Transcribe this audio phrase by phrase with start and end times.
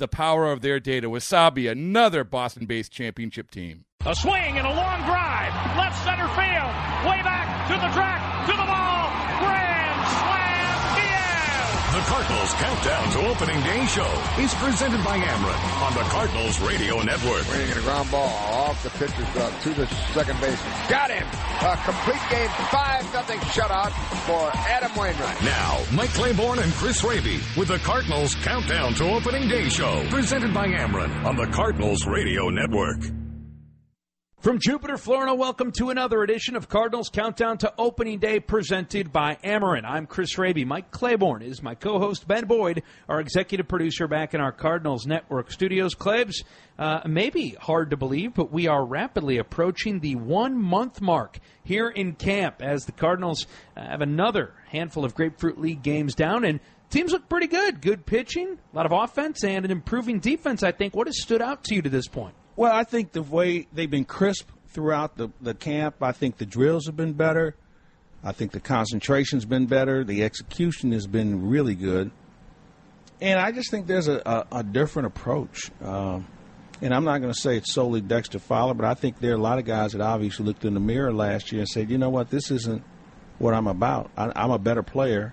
[0.00, 1.08] the power of their data.
[1.08, 3.84] Wasabi, another Boston based championship team.
[4.04, 5.52] A swing and a long drive.
[5.76, 6.72] Left center field.
[7.06, 8.19] Way back to the track,
[12.10, 17.42] Cardinals Countdown to Opening Day show is presented by Ameren on the Cardinals Radio Network.
[17.44, 20.72] Swinging a ground ball off the pitcher's glove to the second baseman.
[20.88, 21.24] Got him.
[21.62, 23.92] A complete game, 5 nothing shutout
[24.26, 25.40] for Adam Wainwright.
[25.44, 30.52] Now, Mike Claiborne and Chris Raby with the Cardinals Countdown to Opening Day show presented
[30.52, 33.19] by Ameren on the Cardinals Radio Network.
[34.40, 39.36] From Jupiter, Florida, welcome to another edition of Cardinals Countdown to Opening Day presented by
[39.44, 39.84] Ameren.
[39.84, 40.64] I'm Chris Raby.
[40.64, 42.26] Mike Claiborne is my co-host.
[42.26, 45.94] Ben Boyd, our executive producer back in our Cardinals Network studios.
[45.94, 46.42] Claibs,
[46.78, 52.14] uh, maybe hard to believe, but we are rapidly approaching the one-month mark here in
[52.14, 57.28] camp as the Cardinals have another handful of Grapefruit League games down and Teams look
[57.28, 57.80] pretty good.
[57.80, 60.96] Good pitching, a lot of offense, and an improving defense, I think.
[60.96, 62.34] What has stood out to you to this point?
[62.60, 66.44] Well, I think the way they've been crisp throughout the, the camp, I think the
[66.44, 67.54] drills have been better.
[68.22, 70.04] I think the concentration's been better.
[70.04, 72.10] The execution has been really good.
[73.18, 75.70] And I just think there's a, a, a different approach.
[75.80, 76.26] Um,
[76.82, 79.36] and I'm not going to say it's solely Dexter Fowler, but I think there are
[79.36, 81.96] a lot of guys that obviously looked in the mirror last year and said, you
[81.96, 82.82] know what, this isn't
[83.38, 84.10] what I'm about.
[84.18, 85.32] I, I'm a better player,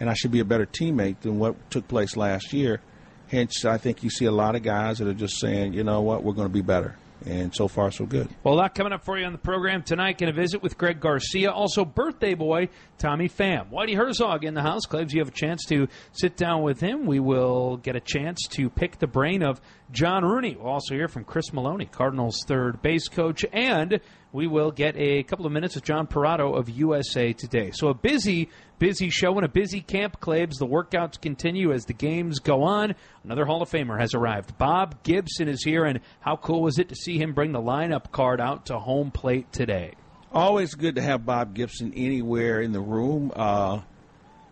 [0.00, 2.80] and I should be a better teammate than what took place last year.
[3.28, 6.00] Hence, I think you see a lot of guys that are just saying, you know
[6.00, 6.96] what, we're going to be better.
[7.24, 8.28] And so far, so good.
[8.44, 10.18] Well, a lot coming up for you on the program tonight.
[10.18, 11.50] Going to visit with Greg Garcia.
[11.50, 13.70] Also, birthday boy Tommy Pham.
[13.70, 14.82] Whitey Herzog in the house.
[14.86, 17.06] Claibs you have a chance to sit down with him.
[17.06, 19.60] We will get a chance to pick the brain of
[19.90, 20.56] John Rooney.
[20.56, 23.44] We'll also hear from Chris Maloney, Cardinals' third base coach.
[23.50, 24.00] And
[24.30, 27.70] we will get a couple of minutes with John Perrotto of USA Today.
[27.72, 30.58] So a busy, busy show and a busy camp, Claibs.
[30.58, 32.94] The workouts continue as the games go on.
[33.24, 34.56] Another Hall of Famer has arrived.
[34.58, 38.12] Bob Gibson is here, and how cool was it to see him bring the lineup
[38.12, 39.94] card out to home plate today?
[40.32, 43.32] Always good to have Bob Gibson anywhere in the room.
[43.34, 43.80] Uh,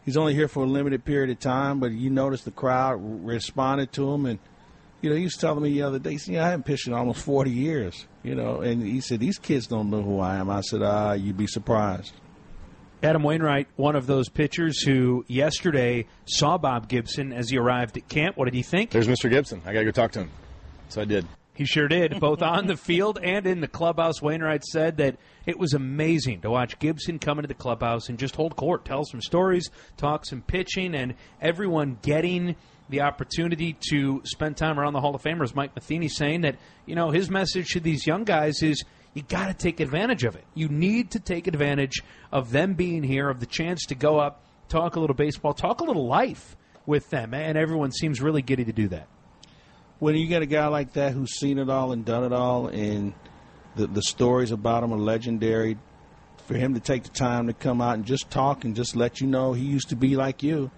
[0.04, 3.92] he's only here for a limited period of time, but you notice the crowd responded
[3.92, 4.26] to him.
[4.26, 4.38] And,
[5.02, 7.22] you know, he was telling me the other day, said, I haven't pitched in almost
[7.22, 10.48] 40 years, you know, and he said, these kids don't know who I am.
[10.48, 12.14] I said, ah, you'd be surprised.
[13.04, 18.09] Adam Wainwright, one of those pitchers who yesterday saw Bob Gibson as he arrived at
[18.09, 18.38] camp.
[18.38, 18.91] What did he think?
[18.91, 19.28] There's Mr.
[19.28, 19.60] Gibson.
[19.66, 20.31] I got to go talk to him.
[20.88, 21.26] So I did.
[21.53, 24.22] He sure did, both on the field and in the clubhouse.
[24.22, 28.37] Wainwright said that it was amazing to watch Gibson come into the clubhouse and just
[28.37, 32.56] hold court, tell some stories, talk some pitching, and everyone getting
[32.88, 35.54] the opportunity to spend time around the Hall of Famers.
[35.54, 36.56] Mike Matheny saying that,
[36.87, 38.82] you know, his message to these young guys is
[39.14, 40.44] you got to take advantage of it.
[40.54, 44.42] You need to take advantage of them being here, of the chance to go up,
[44.69, 48.64] talk a little baseball, talk a little life with them, and everyone seems really giddy
[48.64, 49.08] to do that
[49.98, 52.69] when you get a guy like that who's seen it all and done it all,
[52.69, 53.14] and
[53.76, 55.78] the the stories about him are legendary,
[56.46, 59.20] for him to take the time to come out and just talk and just let
[59.20, 60.70] you know he used to be like you,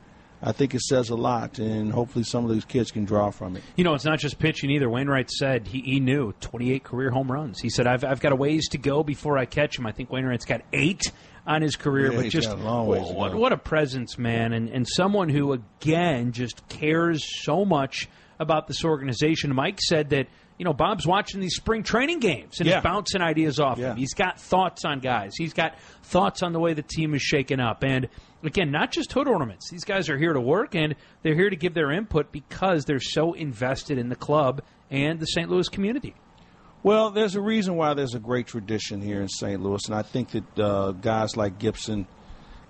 [0.46, 3.56] I think it says a lot, and hopefully some of these kids can draw from
[3.56, 3.64] it.
[3.74, 4.88] You know, it's not just pitching either.
[4.88, 7.60] Wainwright said he, he knew 28 career home runs.
[7.60, 9.86] He said, I've, I've got a ways to go before I catch him.
[9.86, 11.02] I think Wainwright's got eight
[11.48, 14.18] on his career, Yeah, but he's just got a long ways what, what a presence,
[14.18, 19.52] man, and, and someone who, again, just cares so much about this organization.
[19.52, 20.28] Mike said that.
[20.58, 22.76] You know, Bob's watching these spring training games and Yeah.
[22.76, 23.90] he's bouncing ideas off Yeah.
[23.90, 23.96] him.
[23.98, 25.32] He's got thoughts on guys.
[25.36, 27.84] He's got thoughts on the way the team is shaken up.
[27.84, 28.08] And
[28.42, 29.68] again, not just hood ornaments.
[29.70, 33.00] These guys are here to work and they're here to give their input because they're
[33.00, 35.50] so invested in the club and the St.
[35.50, 36.14] Louis community.
[36.82, 39.60] Well, there's a reason why there's a great tradition here in St.
[39.60, 42.06] Louis, and I think that uh, guys like Gibson,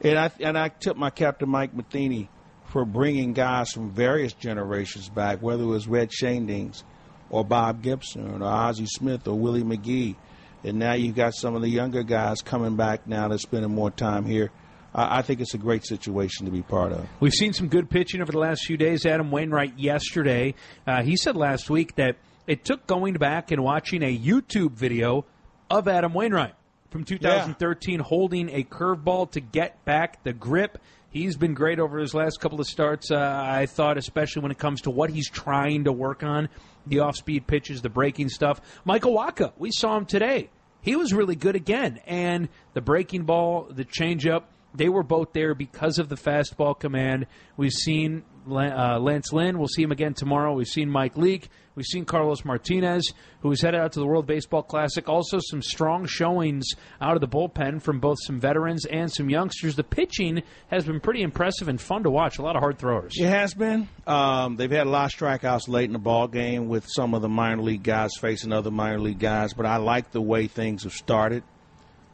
[0.00, 2.30] and I and I tip my captain Mike Matheny
[2.64, 6.82] for bringing guys from various generations back, whether it was Red Schoendienst
[7.30, 10.16] or Bob Gibson or Ozzie Smith or Willie McGee.
[10.64, 13.90] And now you've got some of the younger guys coming back now that's spending more
[13.90, 14.50] time here.
[14.94, 17.06] I, I think it's a great situation to be part of.
[17.20, 19.06] We've seen some good pitching over the last few days.
[19.06, 20.54] Adam Wainwright yesterday,
[20.86, 25.24] uh, he said last week that it took going back and watching a YouTube video
[25.70, 26.54] of Adam Wainwright
[26.90, 30.78] from 2013 holding a curveball to get back the grip.
[31.16, 33.10] He's been great over his last couple of starts.
[33.10, 36.50] Uh, I thought, especially when it comes to what he's trying to work on
[36.86, 38.60] the off speed pitches, the breaking stuff.
[38.84, 40.50] Michael Wacha, we saw him today.
[40.82, 42.00] He was really good again.
[42.06, 44.42] And the breaking ball, the changeup,
[44.74, 47.26] they were both there because of the fastball command.
[47.56, 49.58] We've seen Lance Lynn.
[49.58, 50.54] We'll see him again tomorrow.
[50.54, 51.48] We've seen Mike Leake.
[51.74, 55.06] We've seen Carlos Martinez, who is headed out to the World Baseball Classic.
[55.10, 56.66] Also, some strong showings
[57.02, 59.76] out of the bullpen from both some veterans and some youngsters.
[59.76, 62.38] The pitching has been pretty impressive and fun to watch.
[62.38, 63.12] A lot of hard throwers.
[63.18, 63.88] It has been.
[64.06, 67.20] Um, they've had a lot of strikeouts late in the ball game with some of
[67.20, 69.52] the minor league guys facing other minor league guys.
[69.52, 71.42] But I like the way things have started.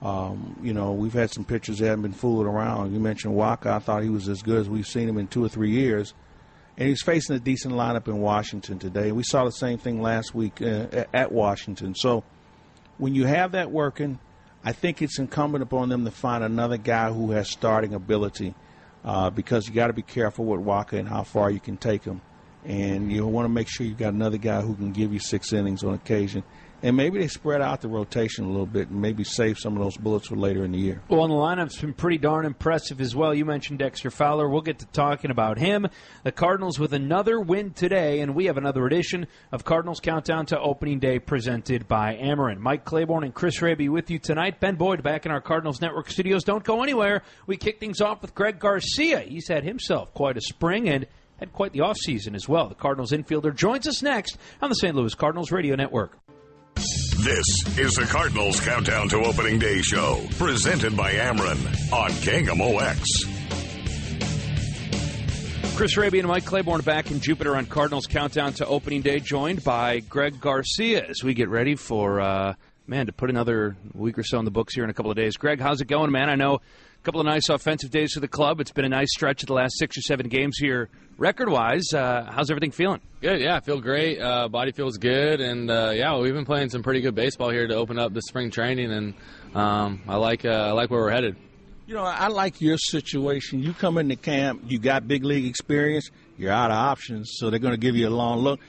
[0.02, 2.92] Um, you know, we've had some pitchers that haven't been fooling around.
[2.92, 3.66] You mentioned Wacha.
[3.66, 6.12] I thought he was as good as we've seen him in two or three years
[6.76, 9.12] and he's facing a decent lineup in Washington today.
[9.12, 11.94] We saw the same thing last week uh, at Washington.
[11.94, 12.24] So
[12.98, 14.18] when you have that working,
[14.64, 18.54] I think it's incumbent upon them to find another guy who has starting ability
[19.04, 22.04] uh, because you got to be careful with Wacha and how far you can take
[22.04, 22.20] him.
[22.64, 25.52] And you want to make sure you've got another guy who can give you six
[25.52, 26.44] innings on occasion
[26.82, 29.82] and maybe they spread out the rotation a little bit and maybe save some of
[29.82, 31.00] those bullets for later in the year.
[31.08, 33.32] Well, and the lineup's been pretty darn impressive as well.
[33.34, 34.48] You mentioned Dexter Fowler.
[34.48, 35.86] We'll get to talking about him.
[36.24, 40.60] The Cardinals with another win today, and we have another edition of Cardinals Countdown to
[40.60, 42.58] Opening Day presented by Ameren.
[42.58, 44.60] Mike Claiborne and Chris Raby with you tonight.
[44.60, 46.44] Ben Boyd back in our Cardinals Network studios.
[46.44, 47.22] Don't go anywhere.
[47.46, 49.20] We kick things off with Greg Garcia.
[49.20, 51.06] He's had himself quite a spring and
[51.38, 52.68] had quite the offseason as well.
[52.68, 54.94] The Cardinals infielder joins us next on the St.
[54.94, 56.18] Louis Cardinals Radio Network.
[57.22, 61.56] This is the Cardinals Countdown to Opening Day show, presented by Ameren
[61.92, 62.98] on KMOX.
[65.76, 69.62] Chris Raby and Mike Claiborne back in Jupiter on Cardinals Countdown to Opening Day, joined
[69.62, 72.54] by Greg Garcia as we get ready for, uh,
[72.92, 75.16] man, to put another week or so in the books here in a couple of
[75.16, 75.38] days.
[75.38, 76.28] Greg, how's it going, man?
[76.28, 78.60] I know a couple of nice offensive days for the club.
[78.60, 81.94] It's been a nice stretch of the last six or seven games here, record wise.
[81.94, 83.00] Uh, how's everything feeling?
[83.22, 84.20] Good, yeah, I feel great.
[84.20, 87.66] Uh, body feels good, and uh, yeah, we've been playing some pretty good baseball here
[87.66, 89.14] to open up the spring training, and
[89.54, 91.36] um, I like uh, I like where we're headed.
[91.86, 93.62] You know, I like your situation.
[93.62, 97.58] You come into camp, you got big league experience, you're out of options, so they're
[97.58, 98.60] going to give you a long look.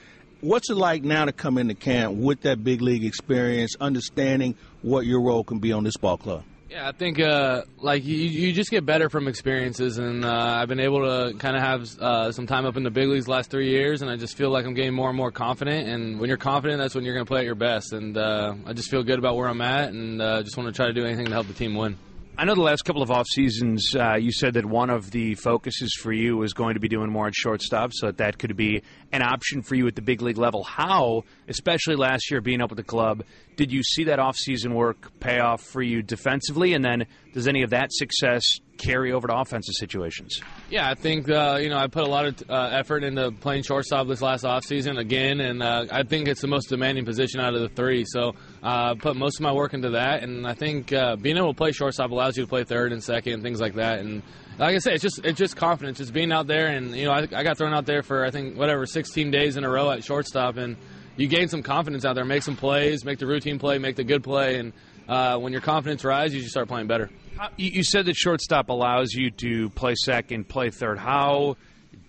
[0.44, 5.06] What's it like now to come into camp with that big league experience, understanding what
[5.06, 6.44] your role can be on this ball club?
[6.70, 10.68] Yeah, I think uh, like you, you just get better from experiences, and uh, I've
[10.68, 13.52] been able to kind of have uh, some time up in the big leagues last
[13.52, 15.88] three years, and I just feel like I'm getting more and more confident.
[15.88, 17.94] And when you're confident, that's when you're going to play at your best.
[17.94, 20.74] And uh, I just feel good about where I'm at, and uh, just want to
[20.74, 21.98] try to do anything to help the team win.
[22.36, 25.36] I know the last couple of off seasons, uh, you said that one of the
[25.36, 28.58] focuses for you was going to be doing more at shortstop, so that that could
[28.58, 28.82] be
[29.12, 30.64] an option for you at the big league level.
[30.64, 33.24] How, especially last year being up with the club,
[33.56, 36.74] did you see that off season work pay off for you defensively?
[36.74, 38.44] And then does any of that success
[38.78, 40.40] carry over to offensive situations?
[40.70, 43.64] Yeah, I think uh, you know I put a lot of uh, effort into playing
[43.64, 47.56] shortstop this last offseason again, and uh, I think it's the most demanding position out
[47.56, 48.06] of the three.
[48.08, 51.54] So uh, put most of my work into that, and I think uh, being able
[51.54, 54.00] to play shortstop allows you to play third and second and things like that.
[54.00, 54.22] And
[54.60, 57.12] like I said, it's just it's just confidence, just being out there, and you know
[57.12, 59.90] I, I got thrown out there for I think whatever 16 days in a row
[59.90, 60.78] at shortstop, and
[61.18, 64.04] you gain some confidence out there, make some plays, make the routine play, make the
[64.04, 64.74] good play, and
[65.08, 67.10] uh, when your confidence rises, you just start playing better.
[67.58, 70.98] You said that shortstop allows you to play second, play third.
[70.98, 71.58] How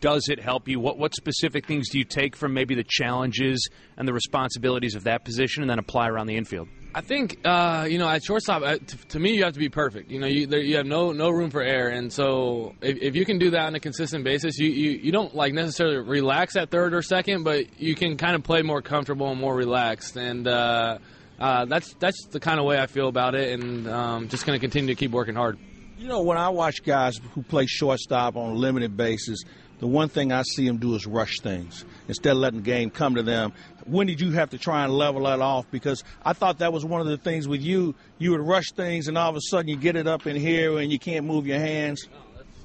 [0.01, 0.79] does it help you?
[0.79, 5.05] What what specific things do you take from maybe the challenges and the responsibilities of
[5.05, 6.69] that position, and then apply around the infield?
[6.95, 9.69] I think uh, you know at shortstop, uh, t- to me, you have to be
[9.69, 10.11] perfect.
[10.11, 13.17] You know, you, there, you have no no room for error, and so if, if,
[13.17, 16.55] you can do that on a consistent basis, you, you you don't like necessarily relax
[16.55, 20.17] at third or second, but you can kind of play more comfortable and more relaxed,
[20.17, 20.99] and uh,
[21.39, 24.59] uh, that's that's the kind of way I feel about it, and um, just going
[24.59, 25.59] to continue to keep working hard.
[25.99, 29.43] You know, when I watch guys who play shortstop on a limited basis,
[29.79, 32.91] the one thing I see them do is rush things instead of letting the game
[32.91, 33.53] come to them.
[33.87, 35.71] When did you have to try and level that off?
[35.71, 37.95] Because I thought that was one of the things with you.
[38.19, 40.79] You would rush things, and all of a sudden you get it up in here
[40.79, 42.09] and you can't move your hands.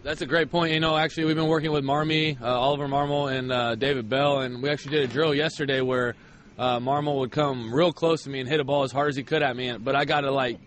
[0.02, 0.74] That's a great point.
[0.74, 4.40] You know, actually, we've been working with Marmy, uh, Oliver Marmol, and uh, David Bell,
[4.40, 6.16] and we actually did a drill yesterday where
[6.60, 9.16] uh, Marmol would come real close to me and hit a ball as hard as
[9.16, 10.60] he could at me, but I got to like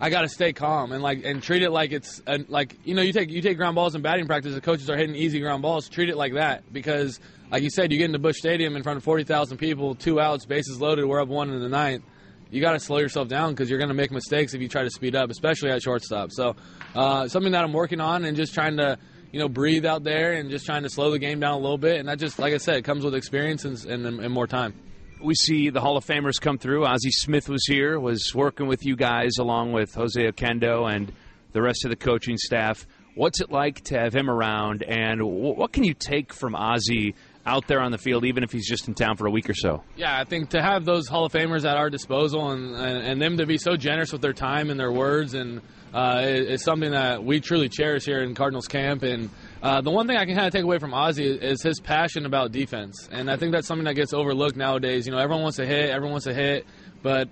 [0.00, 2.94] I got to stay calm and like and treat it like it's a, like you
[2.94, 4.54] know you take you take ground balls in batting practice.
[4.54, 5.88] The coaches are hitting easy ground balls.
[5.88, 7.18] Treat it like that because
[7.50, 10.20] like you said, you get into Busch Stadium in front of forty thousand people, two
[10.20, 11.06] outs, bases loaded.
[11.06, 12.04] We're up one in the ninth.
[12.52, 14.82] You got to slow yourself down because you're going to make mistakes if you try
[14.82, 16.30] to speed up, especially at shortstop.
[16.30, 16.54] So
[16.94, 18.96] uh, something that I'm working on and just trying to
[19.32, 21.78] you know breathe out there and just trying to slow the game down a little
[21.78, 21.96] bit.
[21.98, 24.74] And that just like I said, comes with experience and, and, and more time
[25.22, 26.84] we see the Hall of Famers come through.
[26.84, 31.12] Ozzie Smith was here, was working with you guys along with Jose Oquendo and
[31.52, 32.86] the rest of the coaching staff.
[33.14, 37.14] What's it like to have him around, and what can you take from Ozzie
[37.44, 39.54] out there on the field, even if he's just in town for a week or
[39.54, 39.82] so?
[39.96, 43.20] Yeah, I think to have those Hall of Famers at our disposal and, and, and
[43.20, 45.60] them to be so generous with their time and their words and
[45.92, 49.02] uh, is, something that we truly cherish here in Cardinals camp.
[49.02, 49.28] And
[49.62, 52.26] uh, the one thing I can kind of take away from Ozzie is his passion
[52.26, 55.06] about defense, and I think that's something that gets overlooked nowadays.
[55.06, 56.66] You know, everyone wants to hit, everyone wants to hit,
[57.00, 57.28] but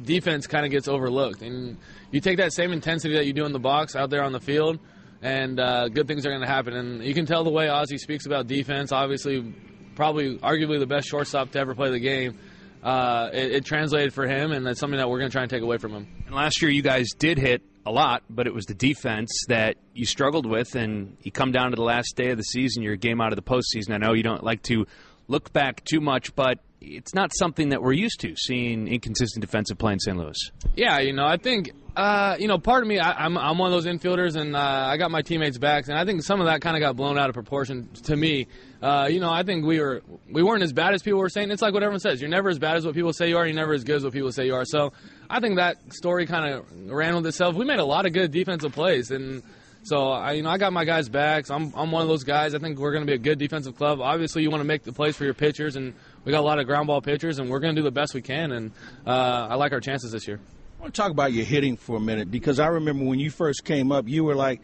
[0.00, 1.42] defense kind of gets overlooked.
[1.42, 1.76] And
[2.12, 4.40] you take that same intensity that you do in the box out there on the
[4.40, 4.78] field,
[5.22, 6.72] and uh, good things are going to happen.
[6.74, 8.92] And you can tell the way Ozzie speaks about defense.
[8.92, 9.52] Obviously,
[9.96, 12.38] probably arguably the best shortstop to ever play the game.
[12.82, 15.50] Uh, it, it, translated for him, and that's something that we're going to try and
[15.50, 16.06] take away from him.
[16.26, 19.76] And last year, you guys did hit a lot, but it was the defense that
[19.94, 22.96] you struggled with, and you come down to the last day of the season, you're
[22.96, 23.92] game out of the postseason.
[23.92, 24.86] I know you don't like to
[25.28, 29.78] look back too much, but it's not something that we're used to seeing inconsistent defensive
[29.78, 30.16] play in St.
[30.16, 30.36] Louis.
[30.74, 33.58] Yeah, you know, I think uh, you know, part of me, I, am I'm, I'm
[33.58, 36.40] one of those infielders, and uh, I got my teammates' backs, and I think some
[36.40, 38.48] of that kind of got blown out of proportion to me.
[38.82, 41.50] Uh, you know, I think we were we weren't as bad as people were saying.
[41.50, 43.46] It's like what everyone says: you're never as bad as what people say you are.
[43.46, 44.66] You're never as good as what people say you are.
[44.66, 44.92] So
[45.30, 47.54] I think that story kind of ran with itself.
[47.54, 49.42] We made a lot of good defensive plays, and
[49.82, 51.50] so I, you know, I got my guys' backs.
[51.50, 52.54] I'm I'm one of those guys.
[52.54, 54.02] I think we're going to be a good defensive club.
[54.02, 55.94] Obviously, you want to make the plays for your pitchers, and
[56.26, 58.12] we got a lot of ground ball pitchers, and we're going to do the best
[58.12, 58.52] we can.
[58.52, 58.72] And
[59.06, 60.40] uh, I like our chances this year.
[60.86, 63.64] Want to talk about your hitting for a minute because I remember when you first
[63.64, 64.60] came up, you were like,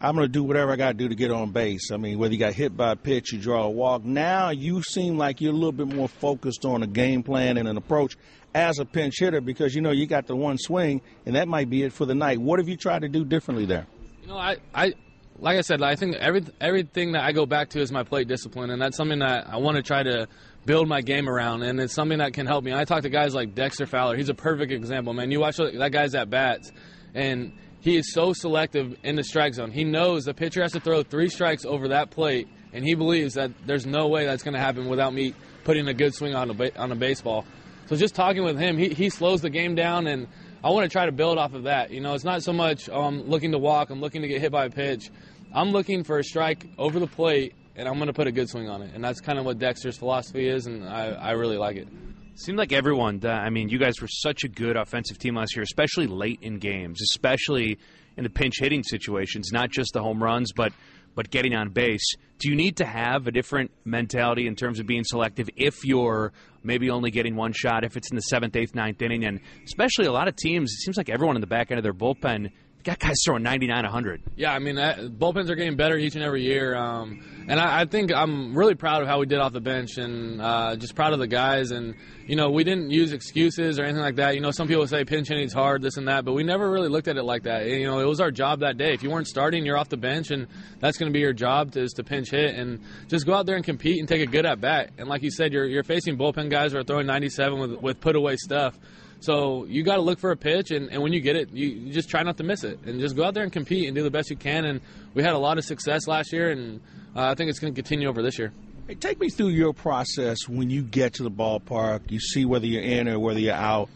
[0.00, 1.90] I'm going to do whatever I got to do to get on base.
[1.92, 4.02] I mean, whether you got hit by a pitch, you draw a walk.
[4.02, 7.68] Now you seem like you're a little bit more focused on a game plan and
[7.68, 8.16] an approach
[8.54, 11.68] as a pinch hitter because you know you got the one swing and that might
[11.68, 12.40] be it for the night.
[12.40, 13.86] What have you tried to do differently there?
[14.22, 14.94] You know, I, I
[15.38, 18.26] like I said, I think every everything that I go back to is my plate
[18.26, 20.28] discipline, and that's something that I want to try to
[20.64, 22.70] build my game around, and it's something that can help me.
[22.70, 24.16] And I talk to guys like Dexter Fowler.
[24.16, 25.30] He's a perfect example, man.
[25.30, 26.70] You watch that guy's at bats,
[27.14, 29.72] and he is so selective in the strike zone.
[29.72, 33.34] He knows the pitcher has to throw three strikes over that plate, and he believes
[33.34, 36.50] that there's no way that's going to happen without me putting a good swing on
[36.50, 37.44] a ba- on a baseball.
[37.86, 40.28] So just talking with him, he, he slows the game down, and
[40.62, 41.90] I want to try to build off of that.
[41.90, 44.52] You know, it's not so much I'm looking to walk, I'm looking to get hit
[44.52, 45.10] by a pitch.
[45.52, 48.48] I'm looking for a strike over the plate and I'm going to put a good
[48.48, 48.94] swing on it.
[48.94, 51.88] And that's kind of what Dexter's philosophy is, and I, I really like it.
[52.34, 53.24] Seemed like everyone.
[53.26, 56.58] I mean, you guys were such a good offensive team last year, especially late in
[56.58, 57.78] games, especially
[58.16, 60.72] in the pinch hitting situations, not just the home runs, but
[61.14, 62.14] but getting on base.
[62.38, 66.32] Do you need to have a different mentality in terms of being selective if you're
[66.62, 70.06] maybe only getting one shot, if it's in the seventh, eighth, ninth inning, and especially
[70.06, 72.50] a lot of teams, it seems like everyone in the back end of their bullpen
[72.82, 74.22] got guys throwing 99, 100.
[74.36, 76.74] Yeah, I mean, that, bullpens are getting better each and every year.
[76.74, 79.98] Um, and I, I, think I'm really proud of how we did off the bench
[79.98, 81.70] and uh, just proud of the guys.
[81.70, 81.94] And,
[82.26, 84.34] you know, we didn't use excuses or anything like that.
[84.34, 86.88] You know, some people say pinch hitting's hard, this and that, but we never really
[86.88, 87.66] looked at it like that.
[87.66, 88.92] You know, it was our job that day.
[88.92, 90.46] If you weren't starting, you're off the bench, and
[90.80, 93.46] that's going to be your job to, is to pinch hit and just go out
[93.46, 94.90] there and compete and take a good at bat.
[94.98, 98.00] And like you said, you're, you're facing bullpen guys who are throwing 97 with, with
[98.00, 98.78] put away stuff.
[99.22, 101.68] So you got to look for a pitch, and, and when you get it, you,
[101.68, 103.94] you, just try not to miss it, and just go out there and compete and
[103.94, 104.64] do the best you can.
[104.64, 104.80] And
[105.14, 106.80] we had a lot of success last year, and
[107.14, 108.52] uh, I think it's going to continue over this year.
[108.88, 112.10] Hey, take me through your process when you get to the ballpark.
[112.10, 113.88] You see whether you're in or whether you're out.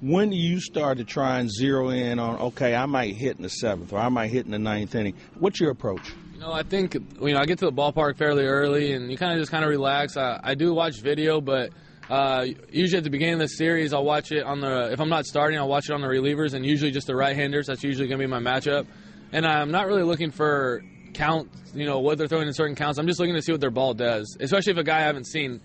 [0.00, 3.42] When do you start to try and zero in on, okay, I might hit in
[3.42, 5.14] the seventh or I might hit in the ninth inning?
[5.38, 6.10] What's your approach?
[6.32, 9.18] You know, I think you know I get to the ballpark fairly early, and you
[9.18, 10.16] kind of just kind of relax.
[10.16, 11.70] I, I do watch video, but
[12.10, 14.90] uh, usually at the beginning of the series, I'll watch it on the.
[14.92, 17.68] If I'm not starting, I'll watch it on the relievers, and usually just the right-handers.
[17.68, 18.86] That's usually going to be my matchup.
[19.32, 20.82] And I'm not really looking for
[21.14, 22.98] count, you know, what they're throwing in certain counts.
[22.98, 25.26] I'm just looking to see what their ball does, especially if a guy I haven't
[25.26, 25.60] seen.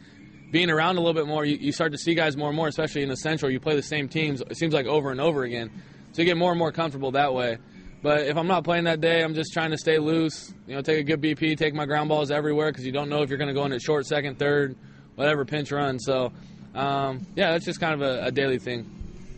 [0.51, 2.67] Being around a little bit more, you, you start to see guys more and more,
[2.67, 3.51] especially in the Central.
[3.51, 5.71] You play the same teams, it seems like over and over again.
[6.11, 7.57] So you get more and more comfortable that way.
[8.03, 10.81] But if I'm not playing that day, I'm just trying to stay loose, you know,
[10.81, 13.39] take a good BP, take my ground balls everywhere because you don't know if you're
[13.39, 14.77] going to go in at short, second, third,
[15.15, 16.00] whatever pinch run.
[16.00, 16.31] So,
[16.74, 18.89] um, yeah, that's just kind of a, a daily thing.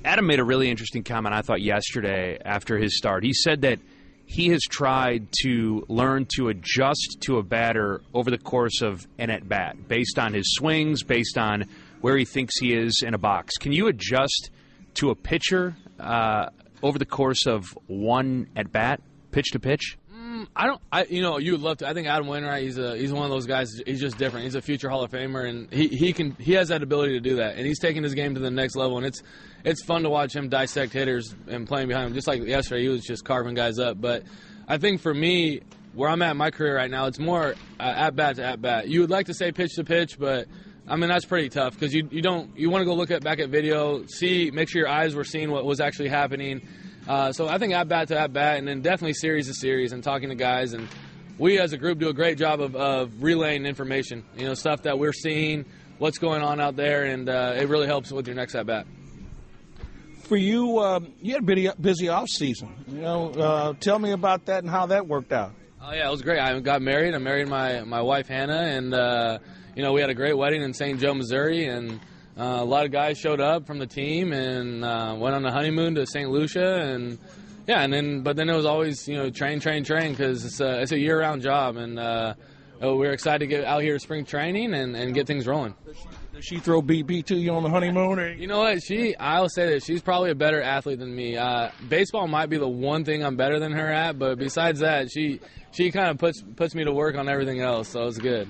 [0.05, 3.23] Adam made a really interesting comment, I thought, yesterday after his start.
[3.23, 3.79] He said that
[4.25, 9.29] he has tried to learn to adjust to a batter over the course of an
[9.29, 11.65] at bat based on his swings, based on
[12.01, 13.55] where he thinks he is in a box.
[13.57, 14.49] Can you adjust
[14.95, 16.49] to a pitcher uh,
[16.83, 19.97] over the course of one at bat, pitch to pitch?
[20.57, 20.81] I don't.
[20.91, 21.87] I you know you would love to.
[21.87, 22.63] I think Adam Wainwright.
[22.63, 23.79] He's a he's one of those guys.
[23.85, 24.45] He's just different.
[24.45, 27.19] He's a future Hall of Famer, and he, he can he has that ability to
[27.19, 27.57] do that.
[27.57, 28.97] And he's taking his game to the next level.
[28.97, 29.21] And it's
[29.63, 32.13] it's fun to watch him dissect hitters and playing behind him.
[32.15, 34.01] Just like yesterday, he was just carving guys up.
[34.01, 34.23] But
[34.67, 35.61] I think for me,
[35.93, 38.59] where I'm at in my career right now, it's more uh, at bat to at
[38.59, 38.87] bat.
[38.87, 40.47] You would like to say pitch to pitch, but
[40.87, 43.23] I mean that's pretty tough because you you don't you want to go look at
[43.23, 46.67] back at video, see, make sure your eyes were seeing what was actually happening.
[47.07, 49.93] Uh, so I think at bat to at bat, and then definitely series to series,
[49.93, 50.73] and talking to guys.
[50.73, 50.87] And
[51.37, 54.23] we as a group do a great job of, of relaying information.
[54.35, 55.65] You know, stuff that we're seeing,
[55.99, 58.85] what's going on out there, and uh, it really helps with your next at bat.
[60.23, 62.75] For you, um, you had a busy, busy off season.
[62.87, 65.53] You know, uh, tell me about that and how that worked out.
[65.81, 66.39] Oh yeah, it was great.
[66.39, 67.15] I got married.
[67.15, 69.39] I married my my wife Hannah, and uh,
[69.75, 70.99] you know we had a great wedding in St.
[70.99, 72.01] Joe, Missouri, and
[72.37, 75.51] uh, a lot of guys showed up from the team and uh, went on a
[75.51, 76.29] honeymoon to St.
[76.29, 77.17] Lucia, and
[77.67, 80.59] yeah, and then but then it was always you know train, train, train because it's
[80.59, 82.35] a it's a year round job, and uh,
[82.81, 85.73] oh, we're excited to get out here to spring training and, and get things rolling.
[86.33, 88.19] Does she throw BB to you on the honeymoon?
[88.19, 88.31] Or?
[88.31, 88.83] You know what?
[88.83, 91.35] She, I'll say that she's probably a better athlete than me.
[91.35, 95.09] Uh, baseball might be the one thing I'm better than her at, but besides that,
[95.11, 95.39] she
[95.71, 98.47] she kind of puts puts me to work on everything else, so it's good.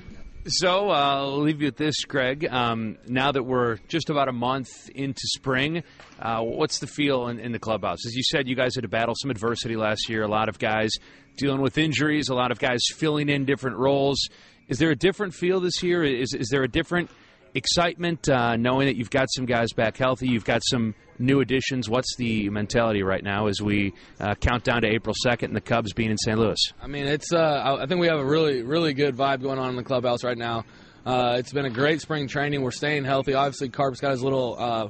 [0.50, 2.48] So uh, I'll leave you with this, Greg.
[2.50, 5.84] Um, now that we're just about a month into spring,
[6.22, 8.06] uh, what's the feel in, in, the clubhouse?
[8.06, 10.24] As you said, you guys had to battle some adversity last year.
[10.24, 10.92] A lot of guys
[11.36, 14.30] dealing with injuries, a lot of guys filling in different roles.
[14.70, 16.02] Is there a different feel this year?
[16.06, 17.10] Is, is there a different
[17.54, 20.30] excitement uh, knowing that you've got some guys back healthy?
[20.30, 21.90] You've got some new additions.
[21.90, 25.62] What's the mentality right now as we uh, count down to April 2nd and the
[25.62, 26.38] Cubs being in St.
[26.38, 26.58] Louis?
[26.82, 27.32] I mean, it's.
[27.34, 30.24] Uh, I think we have a really, really good vibe going on in the clubhouse
[30.24, 30.66] right now.
[31.06, 32.62] Uh, it's been a great spring training.
[32.62, 33.34] We're staying healthy.
[33.34, 34.90] Obviously, Carp's got his little uh,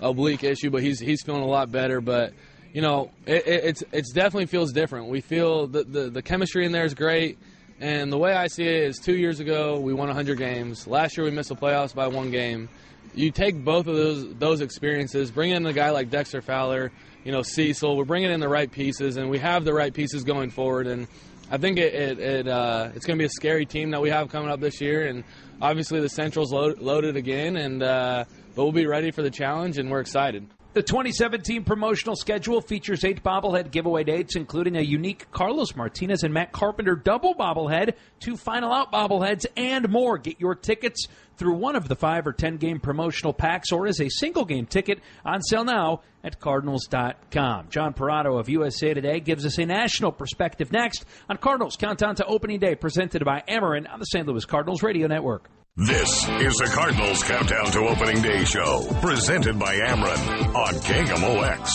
[0.00, 2.00] oblique issue, but he's he's feeling a lot better.
[2.00, 2.34] But
[2.72, 5.08] you know, it, it, it's it's definitely feels different.
[5.08, 7.38] We feel the, the the chemistry in there is great.
[7.78, 10.86] And the way I see it is, two years ago we won 100 games.
[10.86, 12.70] Last year we missed the playoffs by one game
[13.16, 16.92] you take both of those those experiences, bring in a guy like Dexter Fowler,
[17.24, 17.96] you know Cecil.
[17.96, 20.86] We're bringing in the right pieces, and we have the right pieces going forward.
[20.86, 21.08] And
[21.50, 24.10] I think it, it, it uh, it's going to be a scary team that we
[24.10, 25.06] have coming up this year.
[25.06, 25.24] And
[25.60, 29.78] obviously the Central's load, loaded again, and uh, but we'll be ready for the challenge,
[29.78, 30.46] and we're excited.
[30.76, 36.34] The 2017 promotional schedule features eight bobblehead giveaway dates, including a unique Carlos Martinez and
[36.34, 40.18] Matt Carpenter double bobblehead, two final out bobbleheads, and more.
[40.18, 41.06] Get your tickets
[41.38, 44.66] through one of the five or ten game promotional packs or as a single game
[44.66, 47.68] ticket on sale now at Cardinals.com.
[47.70, 52.26] John Perrotto of USA Today gives us a national perspective next on Cardinals Countdown to
[52.26, 54.26] Opening Day, presented by Ameren on the St.
[54.26, 55.48] Louis Cardinals Radio Network.
[55.78, 61.68] This is the Cardinals Countdown to Opening Day show, presented by Ameren on KMOX.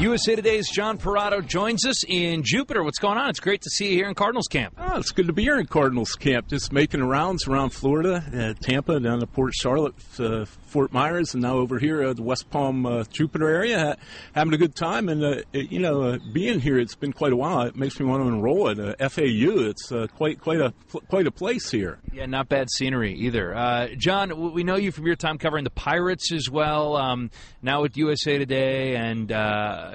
[0.00, 2.82] USA Today's John Perrotto joins us in Jupiter.
[2.82, 3.30] What's going on?
[3.30, 4.74] It's great to see you here in Cardinals camp.
[4.78, 6.48] Oh, it's good to be here in Cardinals camp.
[6.48, 11.42] Just making rounds around Florida, uh, Tampa, down to Port Charlotte, uh, Fort Myers, and
[11.42, 13.96] now over here at the West Palm, uh, Jupiter area,
[14.34, 15.08] having a good time.
[15.08, 17.62] And uh, it, you know, uh, being here, it's been quite a while.
[17.62, 18.76] It makes me want to enroll at
[19.12, 19.68] FAU.
[19.68, 20.72] It's uh, quite quite a
[21.08, 21.98] quite a place here.
[22.12, 23.90] Yeah, not bad scenery either.
[23.96, 26.96] John, we know you from your time covering the Pirates as well.
[26.96, 27.30] Um,
[27.62, 29.28] now with USA Today and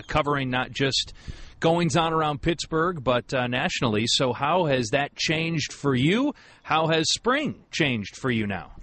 [0.08, 1.14] covering not just
[1.60, 4.06] goings on around Pittsburgh, but uh, nationally.
[4.08, 6.36] So, how has that changed for you?
[6.64, 8.75] How has spring changed for you now?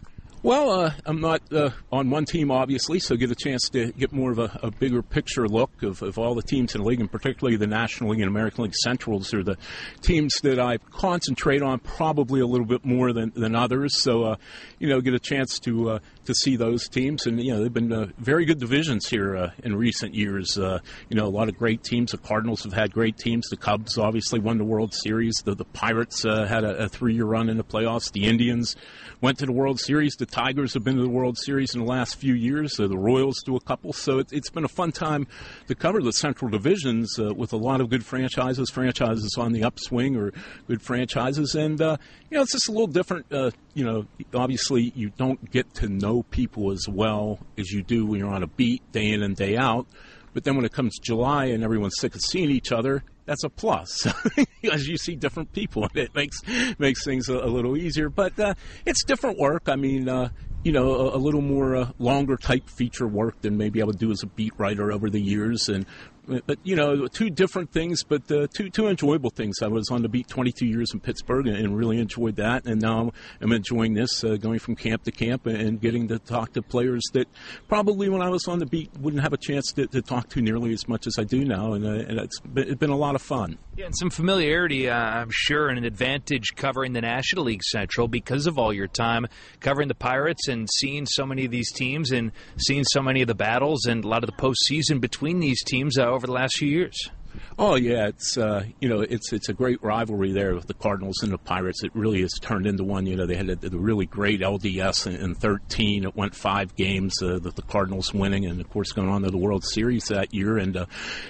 [0.45, 4.13] Well, uh, I'm not uh, on one team, obviously, so get a chance to get
[4.13, 6.99] more of a, a, bigger picture look of, of all the teams in the league,
[6.99, 9.57] and particularly the National League and American League Centrals are the
[10.01, 14.03] teams that I concentrate on probably a little bit more than, than others.
[14.03, 14.37] So, uh,
[14.81, 17.73] you know, get a chance to uh, to see those teams, and you know, they've
[17.73, 20.57] been uh, very good divisions here uh, in recent years.
[20.57, 22.13] you know, a lot of great teams.
[22.13, 23.49] The Cardinals have had great teams.
[23.49, 25.35] The Cubs obviously won the World Series.
[25.45, 28.13] The, the Pirates had a, a three year run in the playoffs.
[28.13, 28.77] The Indians
[29.23, 30.17] went to the World Series.
[30.17, 32.79] The Tigers have been to the World Series in the last few years.
[32.79, 33.93] Uh, the Royals do a couple.
[33.93, 35.27] So it, has been a fun time
[35.69, 39.63] to cover the Central Divisions uh, with a lot of good franchises, franchises on the
[39.65, 40.33] upswing or
[40.67, 41.55] good franchises.
[41.55, 41.97] And, uh,
[42.31, 43.27] you know, it's just a little different.
[43.75, 48.21] You know, obviously you don't get to know people as well as you do when
[48.21, 49.87] you're on a beat day in and day out.
[50.35, 53.51] But then when it comes July and everyone's sick of seeing each other, that's a
[53.51, 54.07] plus.
[54.73, 56.39] As you see different people and it makes
[56.79, 58.09] makes things a, a little easier.
[58.09, 58.55] But uh,
[58.87, 59.69] it's different work.
[59.69, 60.31] I mean uh,
[60.65, 63.99] you know, a, a little more uh, longer type feature work than maybe I would
[63.99, 65.87] do as a beat writer over the years, and
[66.27, 69.57] but you know, two different things, but uh, two two enjoyable things.
[69.63, 72.81] I was on the beat 22 years in Pittsburgh and, and really enjoyed that, and
[72.81, 76.63] now I'm enjoying this, uh, going from camp to camp and getting to talk to
[76.63, 77.27] players that
[77.69, 80.41] probably when I was on the beat wouldn't have a chance to, to talk to
[80.41, 82.97] nearly as much as I do now, and, uh, and it's, been, it's been a
[82.97, 83.59] lot of fun.
[83.77, 88.07] Yeah, and some familiarity, uh, I'm sure, and an advantage covering the National League Central
[88.07, 89.27] because of all your time
[89.61, 93.29] covering the Pirates and seeing so many of these teams and seeing so many of
[93.29, 96.57] the battles and a lot of the postseason between these teams uh, over the last
[96.59, 97.11] few years.
[97.59, 101.23] Oh yeah, it's uh, you know it's it's a great rivalry there with the Cardinals
[101.23, 101.83] and the Pirates.
[101.85, 103.07] It really has turned into one.
[103.07, 106.05] You know they had a, a really great LDS in, in 13.
[106.05, 107.15] It went five games.
[107.23, 110.33] Uh, the, the Cardinals winning, and of course going on to the World Series that
[110.33, 110.59] year.
[110.59, 110.87] And uh,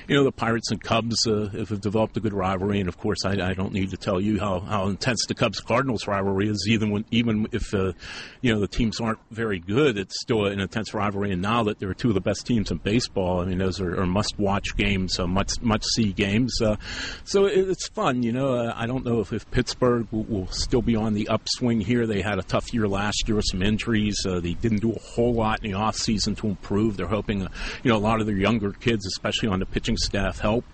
[0.06, 2.80] you know the Pirates and Cubs uh, have developed a good rivalry.
[2.80, 5.60] And of course I, I don't need to tell you how, how intense the Cubs
[5.60, 6.66] Cardinals rivalry is.
[6.68, 7.92] Even when even if uh,
[8.40, 11.32] you know the teams aren't very good, it's still an intense rivalry.
[11.32, 14.00] And now that they're two of the best teams in baseball, I mean those are,
[14.00, 16.60] are must watch games, uh, much much games.
[16.60, 16.76] Uh,
[17.24, 18.54] so it, it's fun, you know.
[18.54, 22.06] Uh, I don't know if, if Pittsburgh will, will, still be on the upswing here.
[22.06, 24.16] They had a tough year last year with some injuries.
[24.26, 26.96] Uh, they didn't do a whole lot in the off season to improve.
[26.96, 27.48] They're hoping, uh,
[27.82, 30.64] you know, a lot of their younger kids, especially on the pitching staff, help.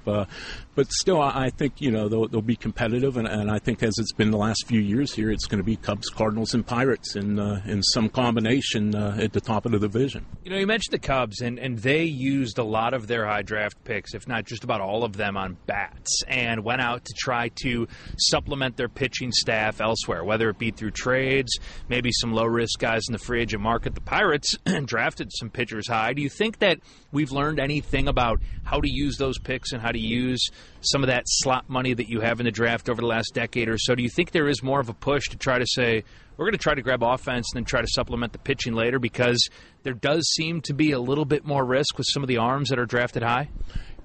[0.78, 3.98] But still, I think you know they'll, they'll be competitive, and, and, I think as
[3.98, 7.16] it's been the last few years here, it's going to be Cubs, Cardinals, and Pirates
[7.16, 10.24] in uh, in some combination uh, at the top of the division.
[10.44, 13.42] You know, you mentioned the Cubs, and and they used a lot of their high
[13.42, 17.14] draft picks, if not just about all of them, on bats, and went out to
[17.18, 22.46] try to supplement their pitching staff elsewhere, whether it be through trades, maybe some low
[22.46, 23.96] risk guys in the free agent market.
[23.96, 26.12] The Pirates drafted some pitchers high.
[26.12, 26.78] Do you think that
[27.12, 30.48] we've learned anything about how to use those picks and how to use
[30.80, 33.68] some of that slot money that you have in the draft over the last decade
[33.68, 33.94] or so?
[33.94, 36.04] Do you think there is more of a push to try to say,
[36.36, 38.98] we're going to try to grab offense and then try to supplement the pitching later
[38.98, 39.48] because
[39.82, 42.68] there does seem to be a little bit more risk with some of the arms
[42.68, 43.48] that are drafted high?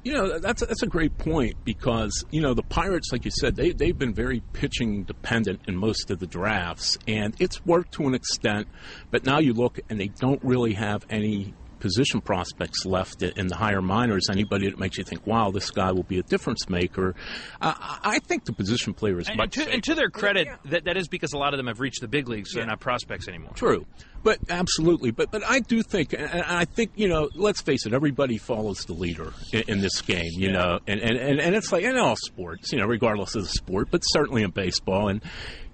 [0.04, 3.56] You know, that's that's a great point because, you know, the Pirates, like you said,
[3.56, 8.08] they, they've been very pitching dependent in most of the drafts, and it's worked to
[8.08, 8.68] an extent,
[9.12, 11.54] but now you look and they don't really have any
[11.84, 15.92] position prospects left in the higher minors, anybody that makes you think, wow, this guy
[15.92, 17.14] will be a difference maker.
[17.62, 19.58] I, I think the position player is and, much.
[19.58, 20.56] And to, and to their credit, yeah.
[20.72, 22.62] that, that is because a lot of them have reached the big leagues, so yeah.
[22.62, 23.52] they're not prospects anymore.
[23.54, 23.86] True.
[24.24, 27.92] But absolutely, but but I do think, and I think you know, let's face it,
[27.92, 30.54] everybody follows the leader in, in this game, you yeah.
[30.54, 33.50] know, and, and and and it's like in all sports, you know, regardless of the
[33.50, 35.22] sport, but certainly in baseball, and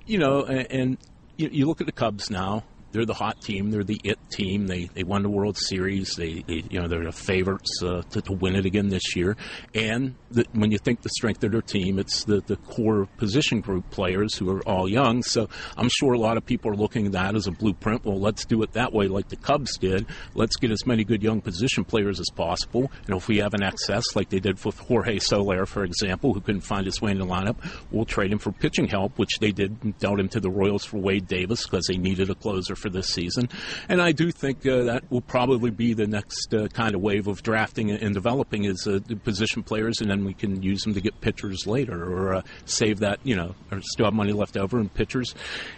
[0.07, 0.97] you know, and, and
[1.37, 3.71] you, you look at the Cubs now they're the hot team.
[3.71, 4.67] They're the it team.
[4.67, 6.15] They they won the World Series.
[6.15, 9.37] They, they you know they're the favorites uh, to, to win it again this year.
[9.73, 13.61] And the, when you think the strength of their team, it's the the core position
[13.61, 15.23] group players who are all young.
[15.23, 18.05] So I'm sure a lot of people are looking at that as a blueprint.
[18.05, 20.05] Well, let's do it that way, like the Cubs did.
[20.33, 22.91] Let's get as many good young position players as possible.
[23.07, 26.41] And if we have an excess, like they did with Jorge Soler, for example, who
[26.41, 27.57] couldn't find his way in the lineup,
[27.91, 29.69] we'll trade him for pitching help, which they did.
[29.99, 33.07] Dealt him to the Royals for Wade Davis because they needed a closer for this
[33.07, 33.49] season.
[33.87, 37.27] And I do think uh, that will probably be the next uh, kind of wave
[37.27, 41.01] of drafting and developing is uh, position players, and then we can use them to
[41.01, 44.79] get pitchers later or uh, save that, you know, or still have money left over
[44.79, 45.35] in pitchers.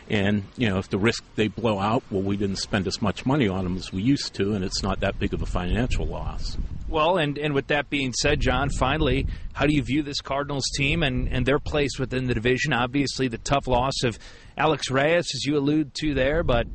[0.09, 3.25] And, you know, if the risk they blow out, well, we didn't spend as much
[3.25, 6.05] money on them as we used to, and it's not that big of a financial
[6.05, 6.57] loss.
[6.87, 10.65] Well, and, and with that being said, John, finally, how do you view this Cardinals
[10.75, 12.73] team and, and their place within the division?
[12.73, 14.19] Obviously, the tough loss of
[14.57, 16.67] Alex Reyes, as you allude to there, but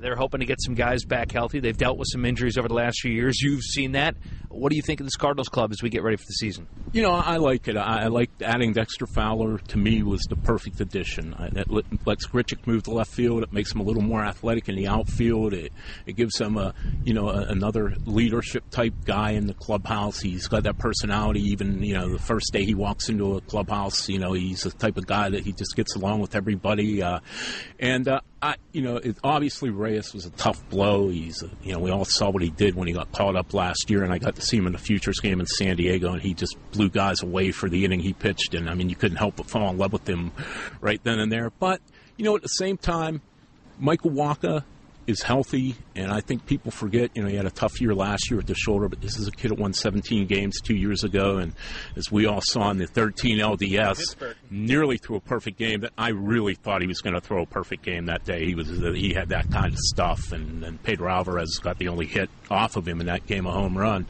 [0.00, 1.60] they're hoping to get some guys back healthy.
[1.60, 3.40] They've dealt with some injuries over the last few years.
[3.40, 4.16] You've seen that.
[4.48, 6.66] What do you think of this Cardinals club as we get ready for the season?
[6.92, 7.76] You know, I like it.
[7.76, 9.58] I like adding Dexter Fowler.
[9.58, 11.34] To me, was the perfect addition.
[11.38, 11.70] It
[12.06, 13.42] lets Grichuk move to left field.
[13.42, 15.52] It makes him a little more athletic in the outfield.
[15.52, 15.72] It,
[16.06, 20.20] it gives him a you know a, another leadership type guy in the clubhouse.
[20.20, 21.40] He's got that personality.
[21.40, 24.70] Even you know the first day he walks into a clubhouse, you know he's the
[24.70, 27.02] type of guy that he just gets along with everybody.
[27.02, 27.20] Uh,
[27.78, 31.08] and uh, I, you know, it, obviously Reyes was a tough blow.
[31.08, 33.52] He's, a, you know, we all saw what he did when he got caught up
[33.52, 36.12] last year, and I got to see him in the futures game in San Diego,
[36.12, 38.94] and he just blew guys away for the inning he pitched, and I mean, you
[38.94, 40.30] couldn't help but fall in love with him
[40.80, 41.50] right then and there.
[41.58, 41.80] But
[42.16, 43.20] you know, at the same time,
[43.80, 44.62] Michael Wacha
[45.06, 47.10] is healthy, and I think people forget.
[47.14, 49.28] You know, he had a tough year last year at the shoulder, but this is
[49.28, 51.52] a kid that won 17 games two years ago, and
[51.96, 55.80] as we all saw in the 13 LDS, nearly threw a perfect game.
[55.80, 58.46] That I really thought he was going to throw a perfect game that day.
[58.46, 62.06] He was he had that kind of stuff, and, and Pedro Alvarez got the only
[62.06, 64.06] hit off of him in that game, a home run.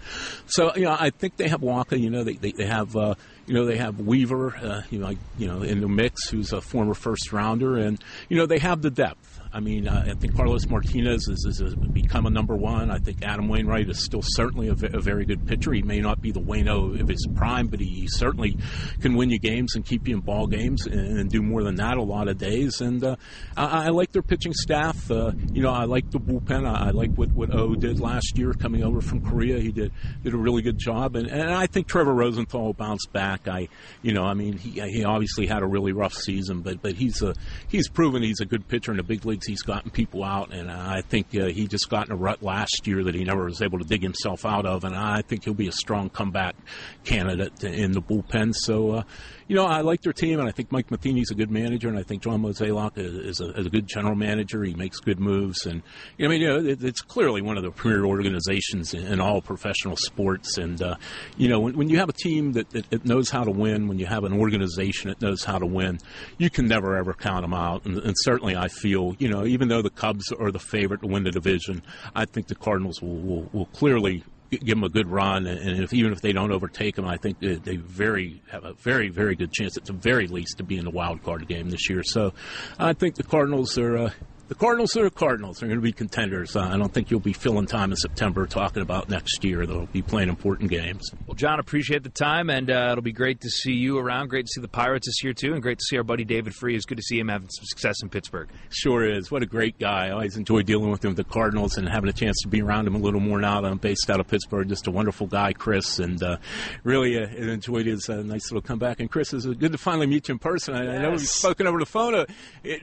[0.46, 2.00] So you know, I think they have Wacha.
[2.00, 2.96] You know, they they, they have.
[2.96, 3.14] Uh,
[3.46, 6.60] you know, they have Weaver, uh, you know, you know, in the mix, who's a
[6.60, 9.35] former first rounder, and you know, they have the depth.
[9.56, 12.90] I mean, uh, I think Carlos Martinez has, become a number one.
[12.90, 15.72] I think Adam Wainwright is still certainly a, v- a very good pitcher.
[15.72, 18.58] He may not be the Wayno of his prime, but he certainly
[19.00, 21.76] can win you games and keep you in ball games and, and do more than
[21.76, 22.82] that a lot of days.
[22.82, 23.16] And uh,
[23.56, 25.10] I, I, like their pitching staff.
[25.10, 26.68] Uh, you know, I like the bullpen.
[26.68, 29.58] I, I, like what, what O did last year coming over from Korea.
[29.58, 29.90] He did
[30.22, 33.48] did a really good job, and, and I think Trevor Rosenthal bounced back.
[33.48, 33.68] I,
[34.02, 37.22] you know, I mean, he, he obviously had a really rough season, but but he's
[37.22, 37.34] a
[37.68, 40.70] he's proven he's a good pitcher in the big leagues he's gotten people out, and
[40.70, 43.62] I think uh, he just got in a rut last year that he never was
[43.62, 46.56] able to dig himself out of, and I think he'll be a strong comeback
[47.04, 48.54] candidate in the bullpen.
[48.54, 49.02] So, uh,
[49.48, 51.96] you know, I like their team, and I think Mike Matheny's a good manager, and
[51.96, 54.64] I think John Mozeliak is, a, is a good general manager.
[54.64, 55.82] He makes good moves, and
[56.20, 59.40] I mean, you know, it, it's clearly one of the premier organizations in, in all
[59.40, 60.58] professional sports.
[60.58, 60.96] And uh,
[61.36, 63.86] you know, when, when, you have a team that, that, that, knows how to win,
[63.86, 65.98] when you have an organization that knows how to win,
[66.38, 67.84] you can never ever count them out.
[67.84, 71.06] And, and certainly, I feel, you know, even though the Cubs are the favorite to
[71.06, 71.82] win the division,
[72.16, 75.92] I think the Cardinals will, will, will clearly give them a good run, and if,
[75.92, 79.52] even if they don't overtake them, I think they, very have a very very good
[79.52, 82.02] chance at the very least to be in the wild card game this year.
[82.02, 82.32] So
[82.78, 83.96] I think the Cardinals are.
[83.98, 84.10] Uh,
[84.48, 85.58] The Cardinals are the Cardinals.
[85.58, 86.54] They're going to be contenders.
[86.54, 89.66] Uh, I don't think you'll be filling time in September talking about next year.
[89.66, 91.10] They'll be playing important games.
[91.26, 94.28] Well, John, appreciate the time, and uh, it'll be great to see you around.
[94.28, 96.54] Great to see the Pirates this year too, and great to see our buddy David
[96.54, 96.76] Freese.
[96.76, 98.48] It's good to see him having some success in Pittsburgh.
[98.70, 99.32] Sure is.
[99.32, 100.06] What a great guy.
[100.06, 102.62] I always enjoy dealing with him with the Cardinals and having a chance to be
[102.62, 104.68] around him a little more now that I'm based out of Pittsburgh.
[104.68, 106.36] Just a wonderful guy, Chris, and uh,
[106.84, 109.00] really uh, enjoyed his uh, nice little comeback.
[109.00, 110.74] And Chris, it's good to finally meet you in person.
[110.76, 110.94] I, yes.
[110.94, 112.26] I know we've spoken over the phone, uh,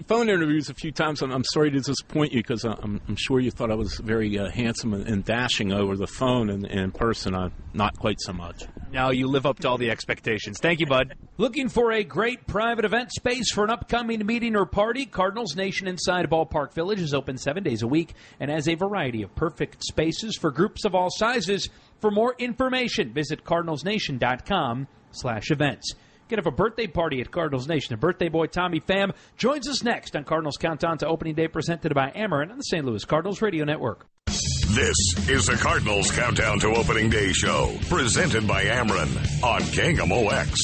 [0.07, 1.21] phone interviews a few times.
[1.21, 4.39] I'm, I'm sorry to disappoint you because I'm, I'm, sure you thought I was very
[4.39, 7.35] uh, handsome and, and, dashing over the phone and in person.
[7.35, 8.63] I'm not quite so much.
[8.91, 10.57] Now you live up to all the expectations.
[10.59, 11.13] Thank you, bud.
[11.37, 15.05] Looking for a great private event space for an upcoming meeting or party?
[15.05, 19.21] Cardinals Nation inside Ballpark Village is open seven days a week and has a variety
[19.21, 21.69] of perfect spaces for groups of all sizes.
[22.01, 25.93] For more information, visit cardinalsnation.com slash events
[26.29, 27.93] going to have a birthday party at Cardinals Nation.
[27.93, 31.93] A birthday boy, Tommy Pham, joins us next on Cardinals Countdown to Opening Day, presented
[31.93, 32.85] by Ameren on the St.
[32.85, 34.05] Louis Cardinals Radio Network.
[34.25, 34.97] This
[35.29, 40.55] is the Cardinals Countdown to Opening Day show, presented by Ameren on KMOX.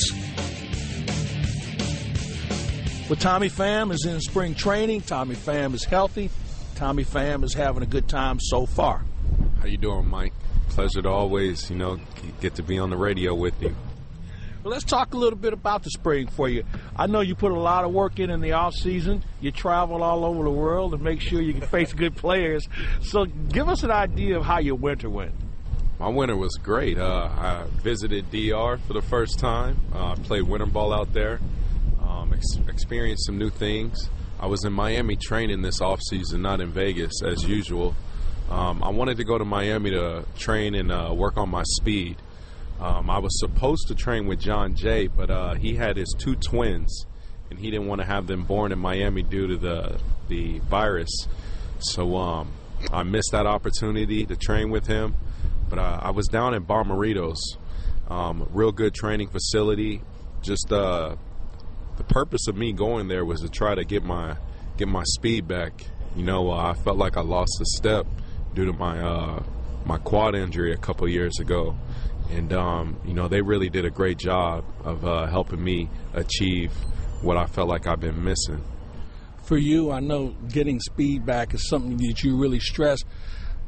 [3.10, 5.02] Well, Tommy Pham is in spring training.
[5.02, 6.30] Tommy Pham is healthy.
[6.76, 9.04] Tommy Pham is having a good time so far.
[9.60, 10.34] How you doing, Mike?
[10.70, 12.00] Pleasure to always, you know,
[12.40, 13.76] get to be on the radio with you.
[14.64, 16.66] Let's talk a little bit about the spring for you.
[16.96, 19.24] I know you put a lot of work in in the off season.
[19.40, 22.68] You travel all over the world to make sure you can face good players.
[23.02, 25.32] So, give us an idea of how your winter went.
[25.98, 26.98] My winter was great.
[26.98, 29.78] Uh, I visited DR for the first time.
[29.94, 31.40] Uh, I played winter ball out there.
[32.02, 34.10] Um, ex- experienced some new things.
[34.42, 37.96] I was in Miami training this off season, not in Vegas as usual.
[38.50, 42.18] Um, I wanted to go to Miami to train and uh, work on my speed.
[42.80, 46.36] Um, I was supposed to train with Jon Jay, but uh, he had his two
[46.36, 47.06] twins,
[47.50, 51.28] and he didn't want to have them born in Miami due to the the virus.
[51.80, 52.54] So um,
[52.92, 55.16] I missed that opportunity to train with him.
[55.70, 57.58] But uh, I was down in Bommarito's,
[58.08, 60.02] um, real good training facility.
[60.42, 61.16] Just uh,
[61.98, 64.38] the purpose of me going there was to try to get my
[64.78, 65.86] get my speed back.
[66.16, 68.08] You know, uh, I felt like I lost a step
[68.54, 69.44] due to my uh,
[69.86, 71.76] my quad injury a couple years ago
[72.30, 76.72] and um, you know they really did a great job of uh, helping me achieve
[77.22, 78.64] what I felt like I've been missing.
[79.44, 83.00] For you, I know getting speed back is something that you really stress.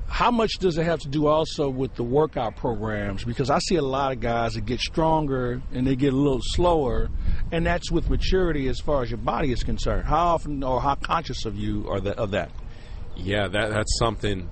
[0.07, 3.23] How much does it have to do also with the workout programs?
[3.23, 6.41] Because I see a lot of guys that get stronger and they get a little
[6.41, 7.09] slower,
[7.51, 10.05] and that's with maturity as far as your body is concerned.
[10.05, 12.51] How often or how conscious of you are that of that?
[13.15, 14.49] Yeah, that that's something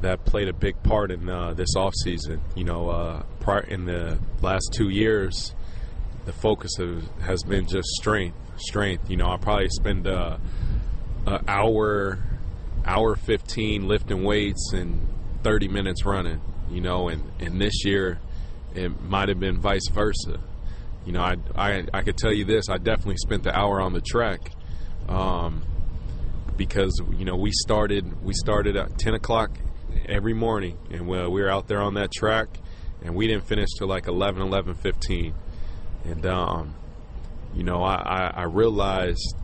[0.00, 2.40] that played a big part in uh, this offseason.
[2.54, 5.54] You know, uh, prior, in the last two years,
[6.24, 9.10] the focus of, has been just strength, strength.
[9.10, 10.38] You know, I probably spend uh,
[11.26, 12.18] an hour,
[12.84, 15.08] hour fifteen lifting weights and
[15.42, 16.40] thirty minutes running.
[16.70, 18.20] You know, and and this year
[18.74, 20.40] it might have been vice versa.
[21.04, 23.92] You know, I, I I could tell you this: I definitely spent the hour on
[23.92, 24.52] the track.
[25.08, 25.62] Um,
[26.58, 29.50] because you know we started we started at 10 o'clock
[30.08, 32.48] every morning, and we were out there on that track,
[33.02, 35.34] and we didn't finish till like 11, 11, 15.
[36.04, 36.74] And, um,
[37.54, 39.36] you know, I, I, realized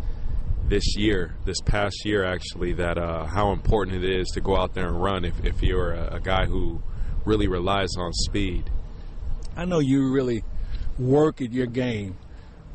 [0.66, 4.74] this year, this past year actually, that uh, how important it is to go out
[4.74, 6.82] there and run if, if you're a, a guy who
[7.24, 8.70] really relies on speed.
[9.56, 10.44] I know you really
[10.98, 12.16] work at your game,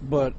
[0.01, 0.33] but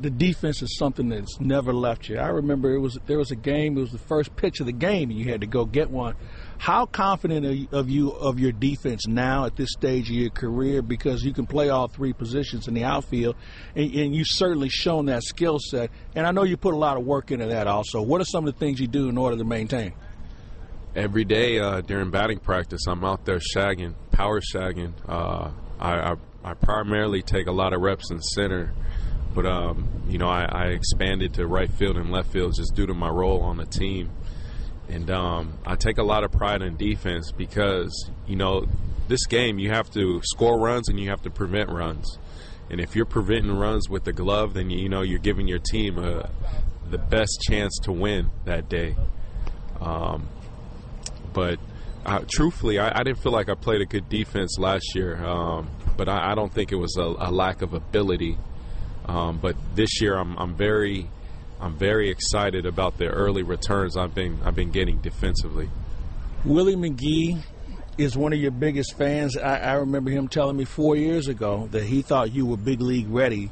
[0.00, 2.18] the defense is something that's never left you.
[2.18, 3.76] I remember it was there was a game.
[3.76, 6.16] It was the first pitch of the game, and you had to go get one.
[6.58, 10.82] How confident of you of your defense now at this stage of your career?
[10.82, 13.36] Because you can play all three positions in the outfield,
[13.74, 15.90] and, and you've certainly shown that skill set.
[16.14, 17.66] And I know you put a lot of work into that.
[17.66, 19.92] Also, what are some of the things you do in order to maintain?
[20.94, 24.94] Every day uh, during batting practice, I'm out there shagging, power shagging.
[25.06, 28.72] Uh, I, I, I primarily take a lot of reps in center
[29.36, 32.86] but um, you know, I, I, expanded to right field and left field just due
[32.86, 34.10] to my role on the team.
[34.88, 38.66] And um, I take a lot of pride in defense because you know
[39.08, 42.18] this game you have to score runs and you have to prevent runs.
[42.70, 45.98] And if you're preventing runs with the glove, then you know you're giving your team
[45.98, 46.30] a,
[46.90, 48.96] the best chance to win that day.
[49.80, 50.28] Um,
[51.32, 51.58] but
[52.04, 55.22] uh, truthfully, I, I, didn't feel like I played a good defense last year.
[55.24, 58.38] Um, but I, I, don't think it was a, a lack of ability.
[59.06, 61.08] Um, but this year, I'm, I'm very,
[61.60, 65.70] I'm very excited about the early returns I've been I've been getting defensively.
[66.44, 67.42] Willie McGee
[67.98, 69.36] is one of your biggest fans.
[69.36, 72.80] I, I remember him telling me four years ago that he thought you were big
[72.80, 73.50] league ready,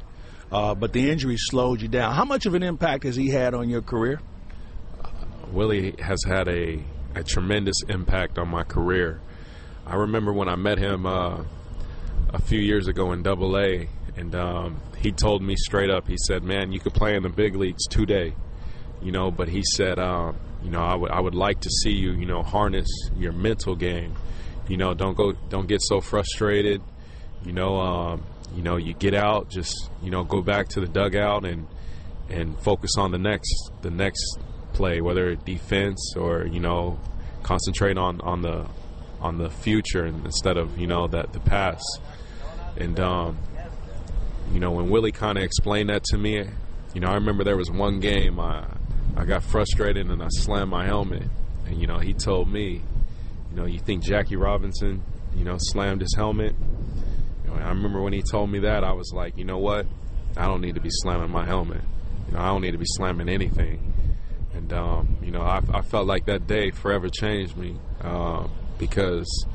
[0.51, 2.13] uh, but the injury slowed you down.
[2.13, 4.21] How much of an impact has he had on your career?
[5.03, 5.09] Uh,
[5.51, 6.79] Willie has had a,
[7.15, 9.19] a tremendous impact on my career.
[9.87, 11.43] I remember when I met him uh,
[12.29, 16.07] a few years ago in Double A, and um, he told me straight up.
[16.07, 18.33] He said, "Man, you could play in the big leagues today,
[19.03, 21.91] you know." But he said, um, "You know, I would I would like to see
[21.91, 24.15] you, you know, harness your mental game.
[24.67, 26.81] You know, don't go, don't get so frustrated.
[27.45, 28.23] You know, um,
[28.55, 31.67] you know, you get out, just you know, go back to the dugout and
[32.27, 34.39] and focus on the next the next
[34.73, 36.99] play, whether defense or you know,
[37.43, 38.65] concentrate on on the
[39.21, 42.01] on the future instead of you know that the past."
[42.77, 43.37] And um,
[44.51, 46.45] you know, when Willie kind of explained that to me,
[46.93, 48.65] you know, I remember there was one game I
[49.17, 51.23] I got frustrated and I slammed my helmet,
[51.65, 52.81] and you know, he told me,
[53.49, 55.03] you know, you think Jackie Robinson,
[55.35, 56.55] you know, slammed his helmet.
[57.43, 59.85] You know, I remember when he told me that, I was like, you know what,
[60.35, 61.81] I don't need to be slamming my helmet.
[62.27, 63.93] You know, I don't need to be slamming anything.
[64.53, 69.45] And um, you know, I, I, felt like that day forever changed me uh, because,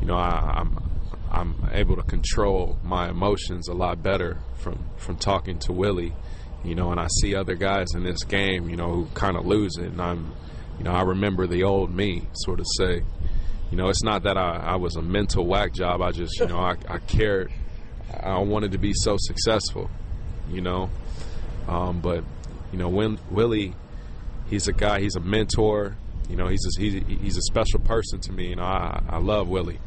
[0.00, 0.91] you know, I, I'm
[1.32, 6.12] I'm able to control my emotions a lot better from from talking to Willie.
[6.64, 9.44] You know, and I see other guys in this game, you know, who kind of
[9.44, 10.32] lose it, and I'm,
[10.78, 13.02] you know, I remember the old me, sort of say,
[13.72, 16.00] you know, it's not that I, I was a mental whack job.
[16.02, 17.50] I just, you know, I, I cared.
[18.12, 19.90] I wanted to be so successful,
[20.50, 20.90] you know.
[21.66, 22.22] Um, but,
[22.70, 23.74] you know, when Willie,
[24.48, 25.00] he's a guy.
[25.00, 25.96] He's a mentor.
[26.28, 28.50] You know, he's a, he's, he's a special person to me.
[28.50, 29.80] You know, I, I love Willie.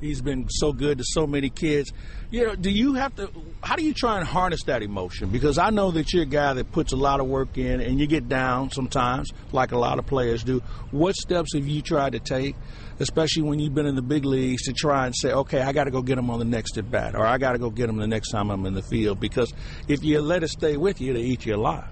[0.00, 1.92] He's been so good to so many kids.
[2.30, 3.30] You know, do you have to?
[3.62, 5.28] How do you try and harness that emotion?
[5.28, 8.00] Because I know that you're a guy that puts a lot of work in, and
[8.00, 10.60] you get down sometimes, like a lot of players do.
[10.90, 12.56] What steps have you tried to take,
[12.98, 15.84] especially when you've been in the big leagues, to try and say, okay, I got
[15.84, 17.90] to go get him on the next at bat, or I got to go get
[17.90, 19.20] him the next time I'm in the field?
[19.20, 19.52] Because
[19.86, 21.88] if you let it stay with you, it'll eat you alive.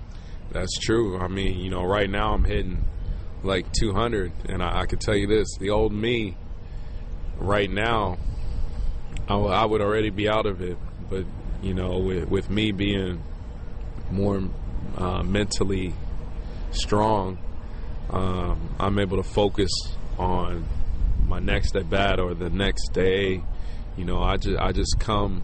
[0.51, 1.19] That's true.
[1.19, 2.85] I mean, you know, right now I'm hitting
[3.43, 6.37] like 200, and I, I can tell you this: the old me
[7.39, 8.19] right now,
[9.29, 10.77] I, would already be out of it.
[11.09, 11.25] But
[11.63, 13.23] you know, with with me being
[14.11, 14.43] more
[14.97, 15.95] uh, mentally
[16.71, 17.39] strong,
[18.11, 19.71] um, I'm able to focus
[20.19, 20.67] on
[21.27, 23.43] my next at bat or the next day.
[23.97, 25.43] You know, I just I just come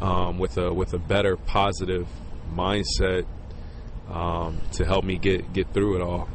[0.00, 2.06] um, with a with a better positive
[2.54, 3.26] mindset
[4.10, 6.28] um, to help me get get through it all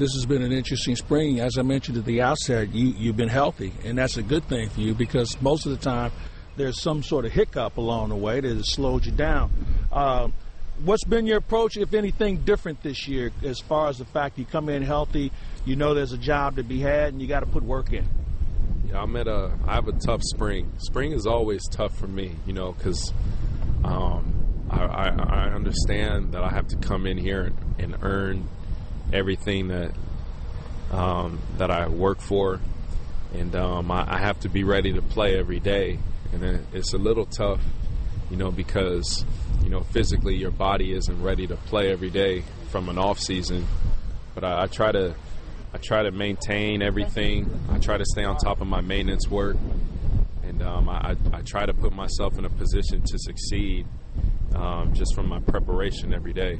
[0.00, 1.40] this has been an interesting spring.
[1.40, 4.70] As I mentioned at the outset, you, you've been healthy, and that's a good thing
[4.70, 6.10] for you because most of the time
[6.56, 9.52] there's some sort of hiccup along the way that has slowed you down.
[9.92, 10.28] Uh,
[10.82, 14.46] what's been your approach, if anything, different this year as far as the fact you
[14.46, 15.30] come in healthy,
[15.66, 18.08] you know there's a job to be had, and you got to put work in?
[18.88, 19.52] Yeah, I'm at a.
[19.66, 20.72] I have a tough spring.
[20.78, 23.12] Spring is always tough for me, you know, because
[23.84, 28.48] um, I, I, I, understand that I have to come in here and, and earn
[29.12, 29.92] everything that
[30.90, 32.60] um, that I work for,
[33.34, 36.00] and um, I, I, have to be ready to play every day.
[36.32, 37.60] And it, it's a little tough,
[38.28, 39.24] you know, because
[39.62, 43.66] you know physically your body isn't ready to play every day from an off season.
[44.34, 45.14] But I, I try to
[45.72, 47.48] I try to maintain everything.
[47.70, 49.56] I try to stay on top of my maintenance work,
[50.42, 53.86] and um, I, I, try to put myself in a position to succeed
[54.54, 56.58] um, just from my preparation every day.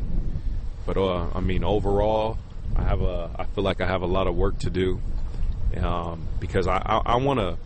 [0.93, 2.37] But uh, I mean, overall,
[2.75, 3.31] I have a.
[3.39, 5.01] I feel like I have a lot of work to do
[5.77, 7.59] um, because I want to.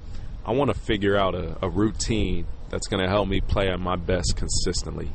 [0.45, 3.81] I want to figure out a, a, routine that's going to help me play at
[3.81, 5.09] my best consistently.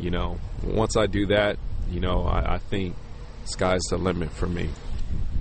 [0.00, 1.58] You know, once I do that,
[1.90, 2.96] you know, I, I think
[3.44, 4.70] sky's the limit for me.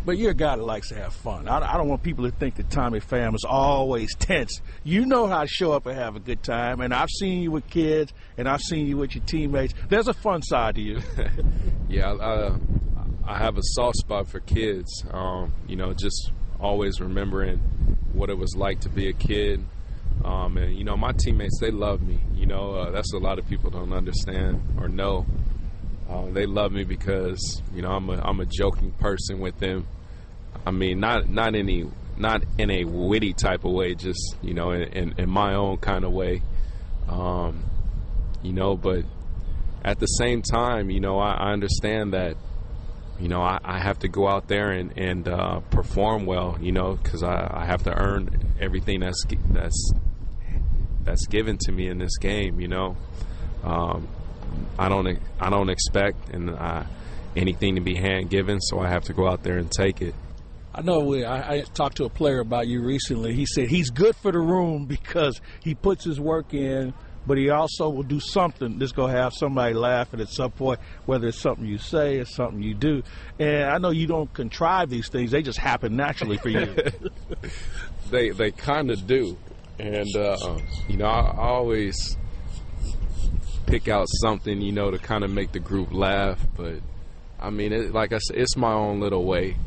[0.05, 1.47] But you're a guy that likes to have fun.
[1.47, 4.61] I, I don't want people to think that Tommy Pham is always tense.
[4.83, 6.79] You know how to show up and have a good time.
[6.79, 9.73] And I've seen you with kids, and I've seen you with your teammates.
[9.89, 11.01] There's a fun side to you.
[11.89, 12.51] yeah, I,
[13.25, 15.03] I have a soft spot for kids.
[15.11, 17.57] Um, you know, just always remembering
[18.13, 19.65] what it was like to be a kid.
[20.23, 22.19] Um, and you know, my teammates they love me.
[22.33, 25.25] You know, uh, that's a lot of people don't understand or know.
[26.09, 29.87] Uh, they love me because you know I'm a I'm a joking person with them.
[30.65, 31.85] I mean, not not any
[32.17, 35.77] not in a witty type of way, just you know, in, in, in my own
[35.77, 36.41] kind of way.
[37.07, 37.63] Um,
[38.41, 39.03] you know, but
[39.83, 42.37] at the same time, you know, I, I understand that
[43.19, 46.57] you know I, I, have to go out there and and uh, perform well.
[46.61, 49.91] You know, because I, I have to earn everything that's that's
[51.03, 52.59] that's given to me in this game.
[52.59, 52.97] You know.
[53.63, 54.07] Um,
[54.77, 56.83] I don't I don't expect and uh,
[57.35, 60.15] anything to be hand given, so I have to go out there and take it.
[60.73, 63.33] I know we, I, I, talked to a player about you recently.
[63.33, 66.93] He said he's good for the room because he puts his work in,
[67.25, 70.81] but he also will do something that's going to have somebody laughing at some point,
[71.05, 73.03] whether it's something you say or something you do.
[73.39, 76.75] And I know you don't contrive these things; they just happen naturally for you.
[78.11, 79.37] they they kind of do,
[79.79, 82.17] and uh, you know I, I always
[83.65, 86.45] pick out something, you know, to kind of make the group laugh.
[86.55, 86.79] But
[87.39, 89.57] I mean, it, like I said, it's my own little way.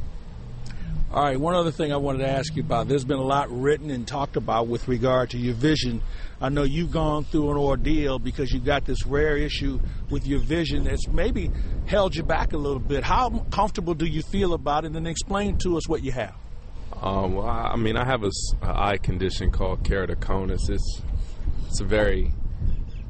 [1.11, 2.87] All right, one other thing I wanted to ask you about.
[2.87, 6.03] There's been a lot written and talked about with regard to your vision.
[6.39, 9.81] I know you've gone through an ordeal because you got this rare issue
[10.11, 11.51] with your vision that's maybe
[11.87, 13.05] held you back a little bit.
[13.05, 14.93] How comfortable do you feel about it?
[14.93, 16.35] And explain to us what you have.
[17.01, 18.31] Um, well, I mean, I have a,
[18.63, 20.69] a eye condition called keratoconus.
[20.69, 21.03] It's
[21.69, 22.33] it's a very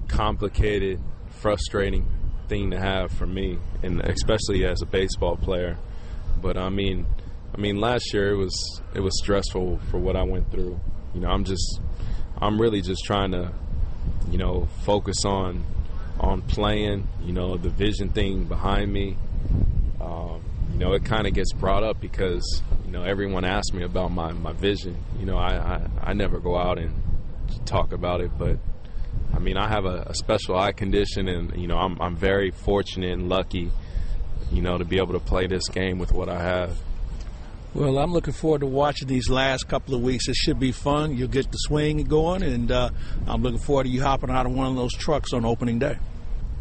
[0.08, 2.06] complicated, frustrating
[2.48, 5.78] thing to have for me, and especially as a baseball player.
[6.40, 7.06] But I mean,
[7.54, 10.80] I mean, last year it was it was stressful for what I went through.
[11.14, 11.80] You know, I'm just,
[12.38, 13.52] I'm really just trying to,
[14.30, 15.64] you know, focus on
[16.20, 17.08] on playing.
[17.22, 19.16] You know, the vision thing behind me.
[20.00, 20.42] Um,
[20.72, 24.12] you know, it kind of gets brought up because you know everyone asks me about
[24.12, 24.96] my my vision.
[25.18, 26.94] You know, I I, I never go out and
[27.64, 28.58] talk about it, but
[29.34, 32.50] I mean, I have a, a, special eye condition, and you know, I'm I'm very
[32.50, 33.70] fortunate and lucky,
[34.50, 36.78] you know, to be able to play this game with what I have.
[37.74, 40.26] Well, I'm looking forward to watching these last couple of weeks.
[40.28, 41.16] It should be fun.
[41.16, 42.90] You'll get the swing going, and uh,
[43.26, 45.98] I'm looking forward to you hopping out of one of those trucks on opening day.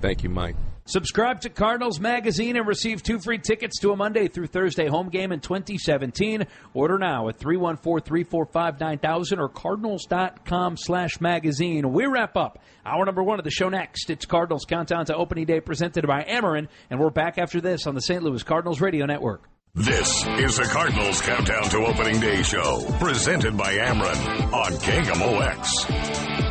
[0.02, 0.56] Thank you, Mike.
[0.88, 5.10] Subscribe to Cardinals Magazine and receive two free tickets to a Monday through Thursday home
[5.10, 6.48] game in 2017.
[6.74, 11.92] Order now at 314-345-9000 or cardinals.com slash magazine.
[11.92, 14.10] We wrap up our number one of the show next.
[14.10, 17.94] It's Cardinals Countdown to Opening Day presented by Ameren, and we're back after this on
[17.94, 18.24] the St.
[18.24, 19.44] Louis Cardinals Radio Network.
[19.76, 26.47] This is the Cardinals Countdown to Opening Day show, presented by Ameren on KMOX.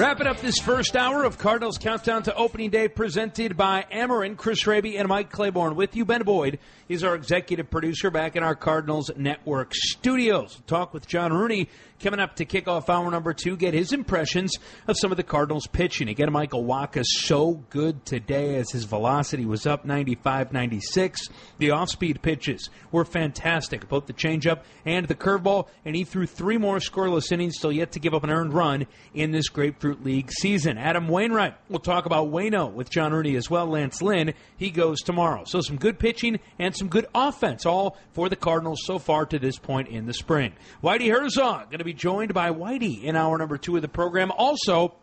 [0.00, 4.66] Wrapping up this first hour of Cardinals Countdown to Opening Day presented by Ameren, Chris
[4.66, 5.76] Raby, and Mike Claiborne.
[5.76, 6.58] With you, Ben Boyd
[6.90, 10.56] is our executive producer back in our Cardinals Network studios.
[10.58, 11.68] We'll talk with John Rooney
[12.00, 14.52] coming up to kick off hour number two, get his impressions
[14.88, 16.08] of some of the Cardinals pitching.
[16.08, 21.28] Again, Michael Wacha so good today as his velocity was up 95 96.
[21.58, 26.26] The off speed pitches were fantastic, both the changeup and the curveball, and he threw
[26.26, 30.02] three more scoreless innings, still yet to give up an earned run in this Grapefruit
[30.02, 30.76] League season.
[30.76, 33.66] Adam Wainwright, we'll talk about Waino with John Rooney as well.
[33.66, 35.44] Lance Lynn, he goes tomorrow.
[35.44, 39.38] So some good pitching and some good offense, all for the Cardinals so far to
[39.38, 40.54] this point in the spring.
[40.82, 44.32] Whitey Herzog going to be joined by Whitey in hour number two of the program.
[44.32, 44.94] Also,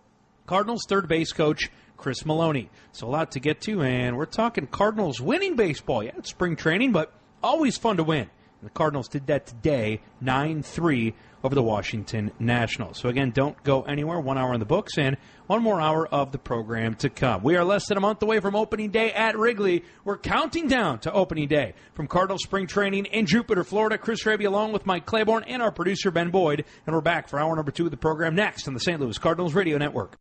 [0.47, 2.69] Cardinals third base coach Chris Maloney.
[2.91, 6.03] So a lot to get to, and we're talking Cardinals winning baseball.
[6.03, 7.13] Yeah, it's spring training, but
[7.43, 8.29] always fun to win.
[8.63, 12.99] The Cardinals did that today, 9 3 over the Washington Nationals.
[12.99, 14.19] So, again, don't go anywhere.
[14.19, 17.43] One hour in the books and one more hour of the program to come.
[17.43, 19.83] We are less than a month away from opening day at Wrigley.
[20.03, 23.97] We're counting down to opening day from Cardinal Spring Training in Jupiter, Florida.
[23.97, 26.65] Chris Raby along with Mike Claiborne and our producer Ben Boyd.
[26.85, 28.99] And we're back for hour number two of the program next on the St.
[28.99, 30.17] Louis Cardinals Radio Network.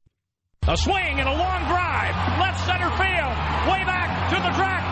[0.68, 2.14] A swing and a long drive.
[2.40, 3.34] Left center field.
[3.70, 4.82] Way back to the track,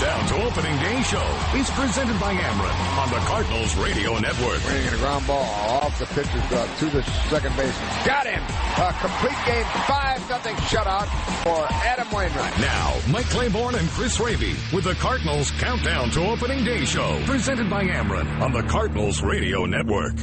[0.00, 4.62] countdown to Opening Day Show is presented by Ameren on the Cardinals Radio Network.
[4.62, 7.88] Bringing a ground ball off the pitcher's glove to the second baseman.
[8.04, 8.42] Got him!
[8.78, 11.06] A complete game, 5 nothing shutout
[11.42, 12.58] for Adam Wainwright.
[12.60, 17.68] Now, Mike Claiborne and Chris Raby with the Cardinals Countdown to Opening Day Show presented
[17.68, 20.14] by Ameren on the Cardinals Radio Network.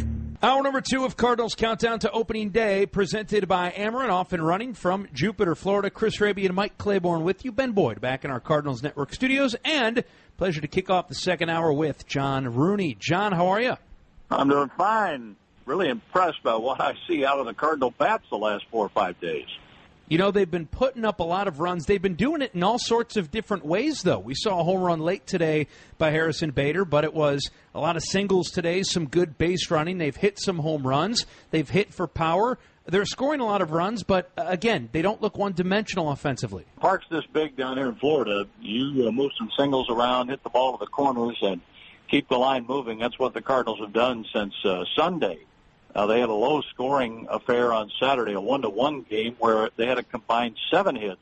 [0.44, 4.76] Hour number two of Cardinals Countdown to Opening Day, presented by Ameren, off and running
[4.76, 5.90] from Jupiter, Florida.
[5.90, 7.52] Chris Raby and Mike Claiborne with you.
[7.52, 10.04] Ben Boyd back in our Cardinals Network studios, and
[10.38, 12.96] pleasure to kick off the second hour with John Rooney.
[13.00, 13.78] John, how are you?
[14.30, 15.36] I'm doing fine.
[15.66, 18.90] Really impressed by what I see out of the Cardinal bats the last four or
[18.90, 19.48] five days.
[20.10, 21.86] You know, they've been putting up a lot of runs.
[21.86, 24.20] They've been doing it in all sorts of different ways, though.
[24.20, 27.98] We saw a home run late today by Harrison Bader, but it was a lot
[27.98, 29.98] of singles today, some good base running.
[29.98, 32.58] They've hit some home runs, they've hit for power.
[32.86, 36.64] They're scoring a lot of runs, but uh, again, they don't look one dimensional offensively.
[36.80, 38.48] Park's this big down here in Florida.
[38.62, 41.60] You uh, move some singles around, hit the ball to the corners, and
[42.10, 43.00] keep the line moving.
[43.00, 45.40] That's what the Cardinals have done since uh, Sunday.
[45.96, 49.70] Uh, they had a low scoring affair on Saturday, a one to one game where
[49.78, 51.22] they had a combined seven hits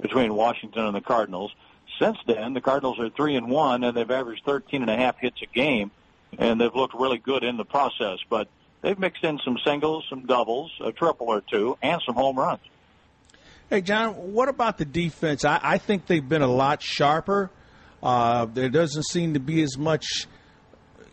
[0.00, 1.52] between Washington and the Cardinals.
[1.98, 5.18] Since then, the Cardinals are three and one, and they've averaged 13 and a half
[5.18, 5.90] hits a game,
[6.38, 8.18] and they've looked really good in the process.
[8.28, 8.48] But
[8.80, 12.62] they've mixed in some singles, some doubles, a triple or two, and some home runs.
[13.70, 15.44] Hey, John, what about the defense?
[15.44, 17.50] I, I think they've been a lot sharper.
[18.02, 20.26] Uh, there doesn't seem to be as much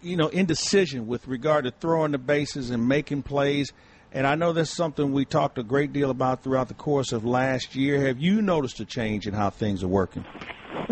[0.02, 3.72] you know, indecision with regard to throwing the bases and making plays.
[4.12, 7.26] And I know that's something we talked a great deal about throughout the course of
[7.26, 8.08] last year.
[8.08, 10.26] Have you noticed a change in how things are working?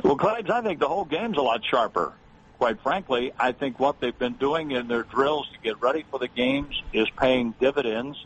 [0.03, 2.13] Well, Claibs, I think the whole game's a lot sharper.
[2.59, 6.19] Quite frankly, I think what they've been doing in their drills to get ready for
[6.19, 8.23] the games is paying dividends.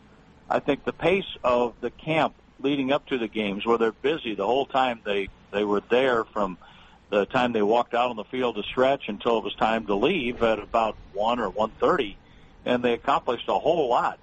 [0.48, 4.34] I think the pace of the camp leading up to the games, where they're busy
[4.34, 6.58] the whole time they they were there from–
[7.12, 9.94] the time they walked out on the field to stretch until it was time to
[9.94, 12.16] leave at about one or one thirty,
[12.64, 14.18] and they accomplished a whole lot.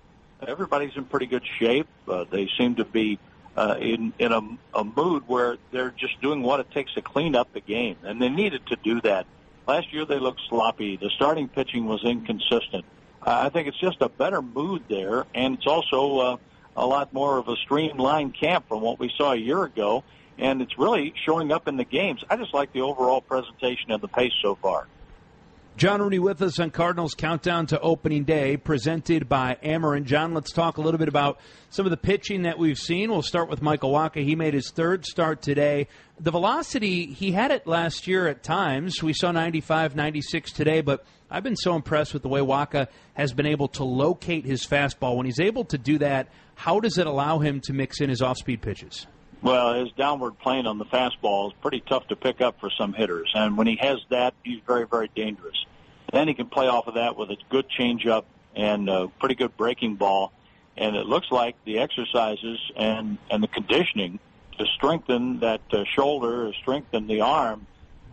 [0.46, 1.88] Everybody's in pretty good shape.
[2.08, 3.20] Uh, they seem to be
[3.56, 4.42] uh, in in a,
[4.74, 8.20] a mood where they're just doing what it takes to clean up the game, and
[8.20, 9.28] they needed to do that.
[9.68, 10.98] Last year they looked sloppy.
[10.98, 12.86] The starting pitching was inconsistent.
[13.22, 16.38] I think it's just a better mood there, and it's also uh,
[16.76, 20.04] a lot more of a streamlined camp from what we saw a year ago
[20.40, 22.24] and it's really showing up in the games.
[22.30, 24.88] I just like the overall presentation and the pace so far.
[25.80, 30.04] John Rooney with us on Cardinals Countdown to Opening Day, presented by Ameren.
[30.04, 33.10] John, let's talk a little bit about some of the pitching that we've seen.
[33.10, 34.22] We'll start with Michael Wacha.
[34.22, 35.88] He made his third start today.
[36.20, 39.02] The velocity, he had it last year at times.
[39.02, 43.32] We saw 95, 96 today, but I've been so impressed with the way Wacha has
[43.32, 45.16] been able to locate his fastball.
[45.16, 48.22] When he's able to do that, how does it allow him to mix in his
[48.22, 49.08] off speed pitches?
[49.42, 52.94] Well, his downward plane on the fastball is pretty tough to pick up for some
[52.94, 55.66] hitters, and when he has that, he's very, very dangerous.
[56.12, 58.26] Then he can play off of that with a good changeup
[58.56, 60.34] and a pretty good breaking ball,
[60.76, 64.20] and it looks like the exercises and and the conditioning
[64.58, 67.66] to strengthen that uh, shoulder, strengthen the arm,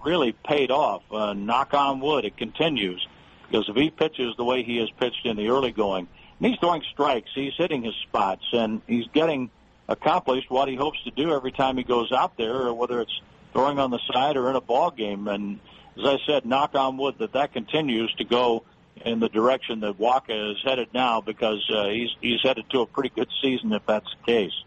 [0.05, 1.03] really paid off.
[1.11, 3.05] Uh, knock on wood, it continues
[3.49, 6.07] because if he pitches the way he has pitched in the early going,
[6.39, 9.51] and he's throwing strikes, he's hitting his spots, and he's getting
[9.89, 13.21] accomplished what he hopes to do every time he goes out there, whether it's
[13.53, 15.29] throwing on the side or in a ball game.
[15.29, 15.61] And
[15.97, 18.65] as I said, knock on wood that that continues to go
[19.05, 22.87] in the direction that Wacha is headed now, because uh, he's he's headed to a
[22.87, 24.65] pretty good season if that's the case.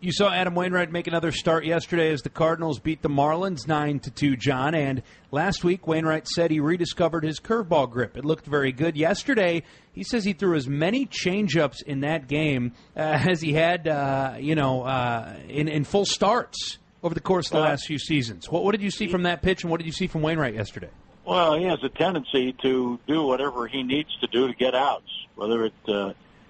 [0.00, 3.98] You saw Adam Wainwright make another start yesterday as the Cardinals beat the Marlins nine
[4.00, 4.36] to two.
[4.36, 8.16] John and last week Wainwright said he rediscovered his curveball grip.
[8.16, 9.64] It looked very good yesterday.
[9.92, 14.36] He says he threw as many changeups in that game uh, as he had, uh,
[14.38, 18.48] you know, uh, in in full starts over the course of the last few seasons.
[18.48, 20.54] What, what did you see from that pitch, and what did you see from Wainwright
[20.54, 20.90] yesterday?
[21.24, 25.10] Well, he has a tendency to do whatever he needs to do to get outs,
[25.34, 25.74] whether it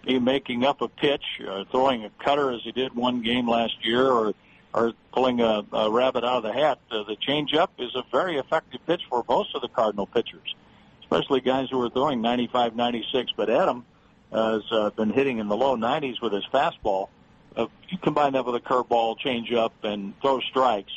[0.08, 3.48] uh, be making up a pitch, or throwing a cutter as he did one game
[3.48, 4.34] last year, or
[4.74, 6.78] or pulling a, a rabbit out of the hat.
[6.90, 10.54] Uh, the changeup is a very effective pitch for most of the Cardinal pitchers,
[11.00, 13.32] especially guys who are throwing 95, 96.
[13.34, 13.86] But Adam
[14.30, 17.08] uh, has uh, been hitting in the low 90s with his fastball.
[17.56, 20.92] Uh, you combine that with a curveball, changeup, and throw strikes,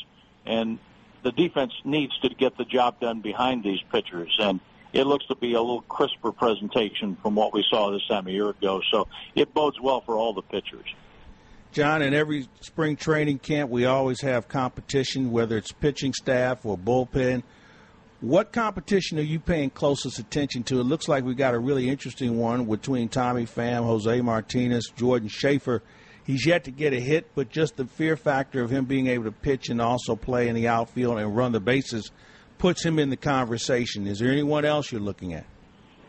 [0.46, 0.78] and
[1.24, 4.36] the defense needs to get the job done behind these pitchers.
[4.40, 4.60] And
[4.94, 8.32] it looks to be a little crisper presentation from what we saw this time a
[8.32, 8.82] year ago.
[8.92, 10.88] So it bodes well for all the pitchers.
[11.72, 16.78] John, in every spring training camp, we always have competition, whether it's pitching staff or
[16.78, 17.44] bullpen.
[18.20, 20.82] What competition are you paying closest attention to?
[20.82, 25.30] It looks like we got a really interesting one between Tommy Pham, Jose Martinez, Jordan
[25.30, 25.80] Schafer.
[26.26, 29.24] He's yet to get a hit, but just the fear factor of him being able
[29.24, 32.12] to pitch and also play in the outfield and run the bases
[32.62, 34.06] puts him in the conversation.
[34.06, 35.46] Is there anyone else you're looking at?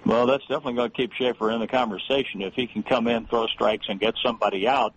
[0.04, 2.42] Well, that's definitely going to keep Schafer in the conversation.
[2.42, 4.92] If he can come in, throw strikes, and get somebody out,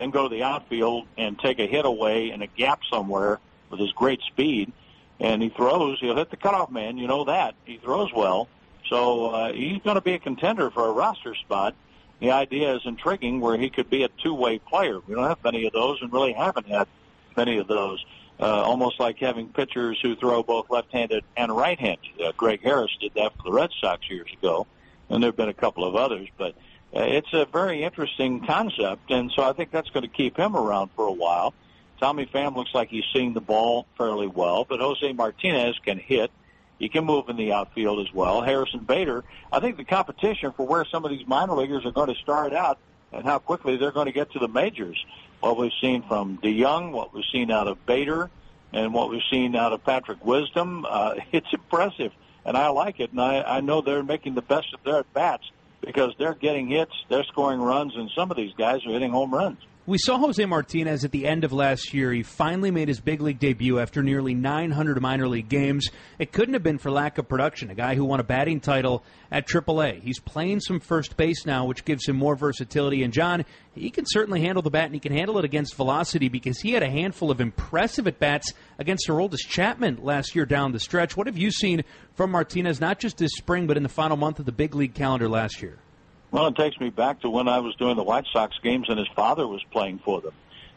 [0.00, 3.38] then go to the outfield and take a hit away in a gap somewhere
[3.70, 4.72] with his great speed,
[5.20, 6.98] and he throws, he'll hit the cutoff man.
[6.98, 7.54] You know that.
[7.64, 8.48] He throws well.
[8.90, 11.76] So uh, he's going to be a contender for a roster spot.
[12.18, 14.98] The idea is intriguing where he could be a two-way player.
[15.06, 16.88] We don't have many of those and really haven't had
[17.36, 18.04] many of those.
[18.38, 22.20] Uh, almost like having pitchers who throw both left-handed and right-handed.
[22.22, 24.66] Uh, Greg Harris did that for the Red Sox years ago,
[25.08, 26.28] and there have been a couple of others.
[26.36, 26.54] But
[26.94, 30.54] uh, it's a very interesting concept, and so I think that's going to keep him
[30.54, 31.54] around for a while.
[31.98, 36.30] Tommy Pham looks like he's seeing the ball fairly well, but Jose Martinez can hit.
[36.78, 38.42] He can move in the outfield as well.
[38.42, 42.14] Harrison Bader, I think the competition for where some of these minor leaguers are going
[42.14, 42.78] to start out
[43.12, 45.02] and how quickly they're going to get to the majors.
[45.46, 48.30] What we've seen from DeJong, what we've seen out of Bader,
[48.72, 52.10] and what we've seen out of Patrick Wisdom, uh, it's impressive,
[52.44, 53.12] and I like it.
[53.12, 55.48] And I, I know they're making the best of their at bats
[55.80, 59.32] because they're getting hits, they're scoring runs, and some of these guys are hitting home
[59.32, 59.58] runs.
[59.88, 62.12] We saw Jose Martinez at the end of last year.
[62.12, 65.90] He finally made his big league debut after nearly 900 minor league games.
[66.18, 67.70] It couldn't have been for lack of production.
[67.70, 70.02] A guy who won a batting title at AAA.
[70.02, 73.04] He's playing some first base now, which gives him more versatility.
[73.04, 73.44] And John,
[73.76, 76.72] he can certainly handle the bat, and he can handle it against velocity because he
[76.72, 81.16] had a handful of impressive at bats against Aroldis Chapman last year down the stretch.
[81.16, 81.84] What have you seen
[82.16, 84.94] from Martinez, not just this spring, but in the final month of the big league
[84.94, 85.78] calendar last year?
[86.36, 88.98] Well, it takes me back to when I was doing the White Sox games and
[88.98, 90.34] his father was playing for them.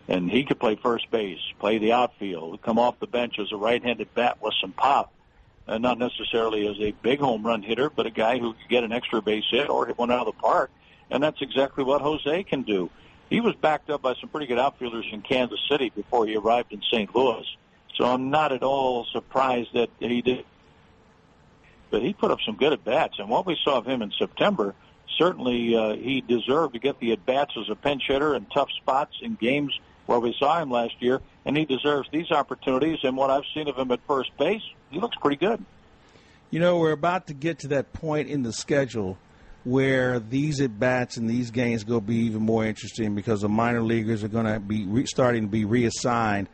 [0.07, 3.57] And he could play first base, play the outfield, come off the bench as a
[3.57, 5.11] right-handed bat with some pop.
[5.67, 8.85] And not necessarily as a big home run hitter, but a guy who could get
[8.85, 10.71] an extra base hit or hit one out of the park.
[11.11, 12.89] And that's exactly what Jose can do.
[13.29, 16.71] He was backed up by some pretty good outfielders in Kansas City before he arrived
[16.71, 17.13] in St.
[17.13, 17.45] Louis.
[17.95, 20.45] So I'm not at all surprised that he did.
[21.89, 23.19] But he put up some good at bats.
[23.19, 24.73] And what we saw of him in September–
[25.17, 28.69] certainly uh, he deserved to get the at bats as a pinch hitter in tough
[28.81, 32.97] spots in games where we saw him last year, and he deserves these opportunities.
[33.03, 35.63] And what I've seen of him at first base, he looks pretty good.
[36.49, 39.19] You know, we're about to get to that point in the schedule
[39.63, 43.83] where these at bats and these games go be even more interesting because the minor
[43.83, 46.49] leaguers are going to be re- starting to be reassigned.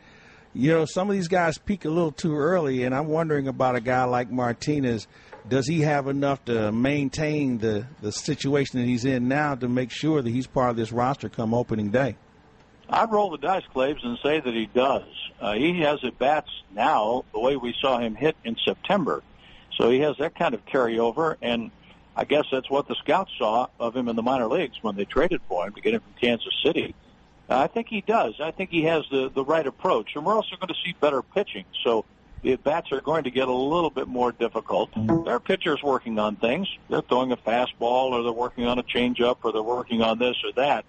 [0.52, 3.76] You know, some of these guys peak a little too early, and I'm wondering about
[3.76, 5.06] a guy like Martinez
[5.48, 9.90] does he have enough to maintain the, the situation that he's in now to make
[9.90, 12.16] sure that he's part of this roster come opening day?
[12.88, 15.04] I'd roll the dice, Claibs, and say that he does.
[15.40, 19.22] Uh, he has at bats now the way we saw him hit in September.
[19.76, 21.70] So he has that kind of carryover, and
[22.14, 25.04] I guess that's what the scouts saw of him in the minor leagues when they
[25.04, 26.94] traded for him to get him from Kansas City.
[27.48, 28.34] Uh, I think he does.
[28.40, 31.22] I think he has the, the right approach, and we're also going to see better
[31.22, 31.64] pitching.
[31.84, 32.04] So
[32.42, 34.90] the at bats are going to get a little bit more difficult.
[34.94, 36.68] There are pitchers working on things.
[36.88, 40.36] They're throwing a fastball, or they're working on a changeup, or they're working on this
[40.44, 40.84] or that.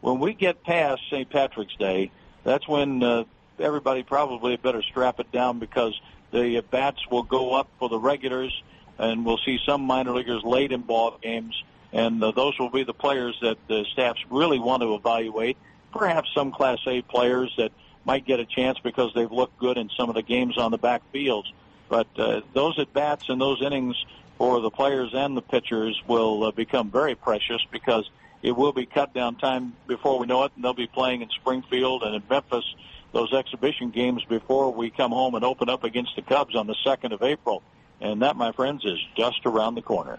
[0.00, 1.28] When we get past St.
[1.28, 2.10] Patrick's Day,
[2.44, 3.24] that's when uh,
[3.58, 6.00] everybody probably better strap it down because
[6.32, 8.62] the at bats will go up for the regulars,
[8.98, 12.84] and we'll see some minor leaguers late in ball games, and uh, those will be
[12.84, 15.56] the players that the staffs really want to evaluate.
[15.92, 17.70] Perhaps some Class A players that
[18.04, 20.78] might get a chance because they've looked good in some of the games on the
[20.78, 21.52] back fields.
[21.88, 23.96] But uh, those at bats and those innings
[24.38, 28.10] for the players and the pitchers will uh, become very precious because
[28.42, 31.28] it will be cut down time before we know it, and they'll be playing in
[31.30, 32.64] Springfield and in Memphis
[33.12, 36.76] those exhibition games before we come home and open up against the Cubs on the
[36.84, 37.62] 2nd of April.
[38.00, 40.18] And that, my friends, is just around the corner.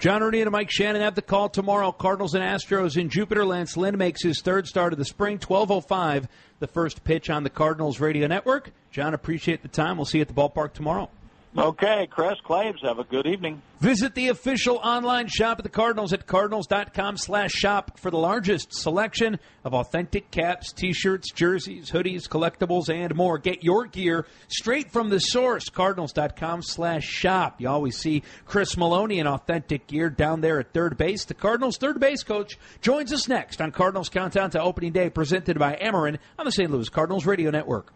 [0.00, 1.92] John Rooney and Mike Shannon have the call tomorrow.
[1.92, 3.44] Cardinals and Astros in Jupiter.
[3.44, 5.38] Lance Lynn makes his third start of the spring.
[5.38, 6.24] 12.05,
[6.58, 8.70] the first pitch on the Cardinals radio network.
[8.90, 9.98] John, appreciate the time.
[9.98, 11.10] We'll see you at the ballpark tomorrow.
[11.58, 13.60] Okay, Chris Claibs, have a good evening.
[13.80, 18.72] Visit the official online shop of the Cardinals at cardinals.com slash shop for the largest
[18.72, 23.36] selection of authentic caps, t-shirts, jerseys, hoodies, collectibles, and more.
[23.36, 27.60] Get your gear straight from the source, cardinals.com slash shop.
[27.60, 31.24] You always see Chris Maloney in authentic gear down there at third base.
[31.24, 35.58] The Cardinals third base coach joins us next on Cardinals Countdown to Opening Day presented
[35.58, 36.70] by Ameren on the St.
[36.70, 37.92] Louis Cardinals Radio Network.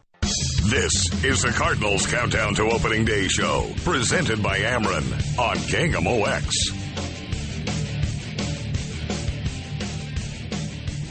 [0.65, 5.05] This is the Cardinals Countdown to Opening Day show, presented by Ameren
[5.39, 6.51] on KMOX.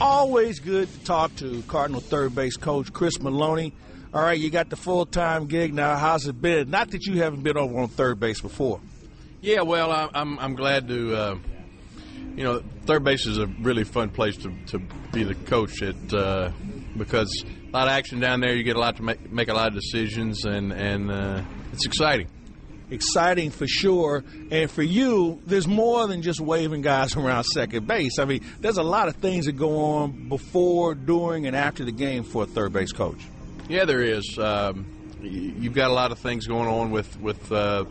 [0.02, 3.74] Always good to talk to Cardinal third base coach Chris Maloney.
[4.12, 5.98] All right, you got the full time gig now.
[5.98, 6.72] How's it been?
[6.72, 8.82] Not that you haven't been over on third base before.
[9.42, 11.16] Yeah, well, I'm I'm glad to.
[11.16, 11.38] Uh,
[12.36, 14.80] you know, third base is a really fun place to, to
[15.12, 16.50] be the coach at uh,
[16.98, 18.56] because a lot of action down there.
[18.56, 21.86] You get a lot to make, make a lot of decisions, and and uh, it's
[21.86, 22.28] exciting.
[22.92, 24.24] exciting for sure.
[24.52, 28.20] And for you, there's more than just waving guys around second base.
[28.20, 31.92] I mean, there's a lot of things that go on before, during, and after the
[31.92, 33.22] game for a third base coach.
[33.68, 34.38] Yeah, there is.
[34.38, 34.86] Um,
[35.22, 37.86] you've got a lot of things going on with with uh,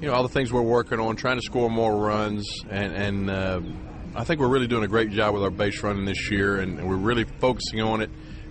[0.00, 3.30] you know all the things we're working on, trying to score more runs, and, and
[3.30, 3.60] uh,
[4.14, 6.78] I think we're really doing a great job with our base running this year, and,
[6.78, 8.10] and we're really focusing on it.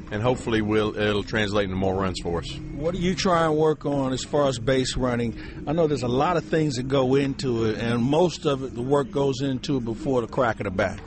[0.10, 2.50] And hopefully, we'll, it'll translate into more runs for us.
[2.76, 5.38] What are you trying to work on as far as base running?
[5.68, 8.74] I know there's a lot of things that go into it, and most of it,
[8.74, 11.00] the work goes into it before the crack of the bat.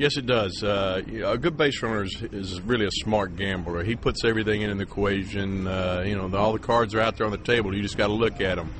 [0.00, 0.64] Yes, it does.
[0.64, 3.84] Uh, a good base runner is, is, really a smart gambler.
[3.84, 5.66] He puts everything in, in the equation.
[5.66, 7.76] Uh, you know, the, all the cards are out there on the table.
[7.76, 8.72] You just got to look at them.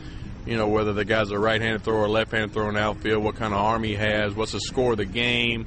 [0.46, 3.52] You know, whether the guy's a right-handed thrower or left-handed thrower in outfield, what kind
[3.52, 5.66] of arm he has, what's the score of the game,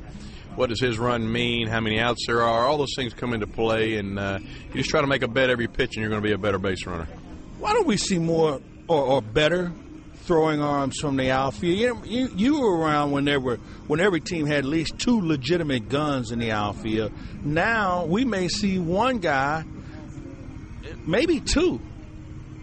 [0.55, 2.65] what does his run mean, how many outs there are.
[2.65, 5.49] All those things come into play, and uh, you just try to make a bet
[5.49, 7.07] every pitch, and you're going to be a better base runner.
[7.59, 9.71] Why don't we see more or, or better
[10.23, 12.05] throwing arms from the outfield.
[12.05, 15.19] You, you, you were around when there were when every team had at least two
[15.21, 17.11] legitimate guns in the outfield.
[17.43, 19.65] Now we may see one guy,
[21.05, 21.81] maybe two,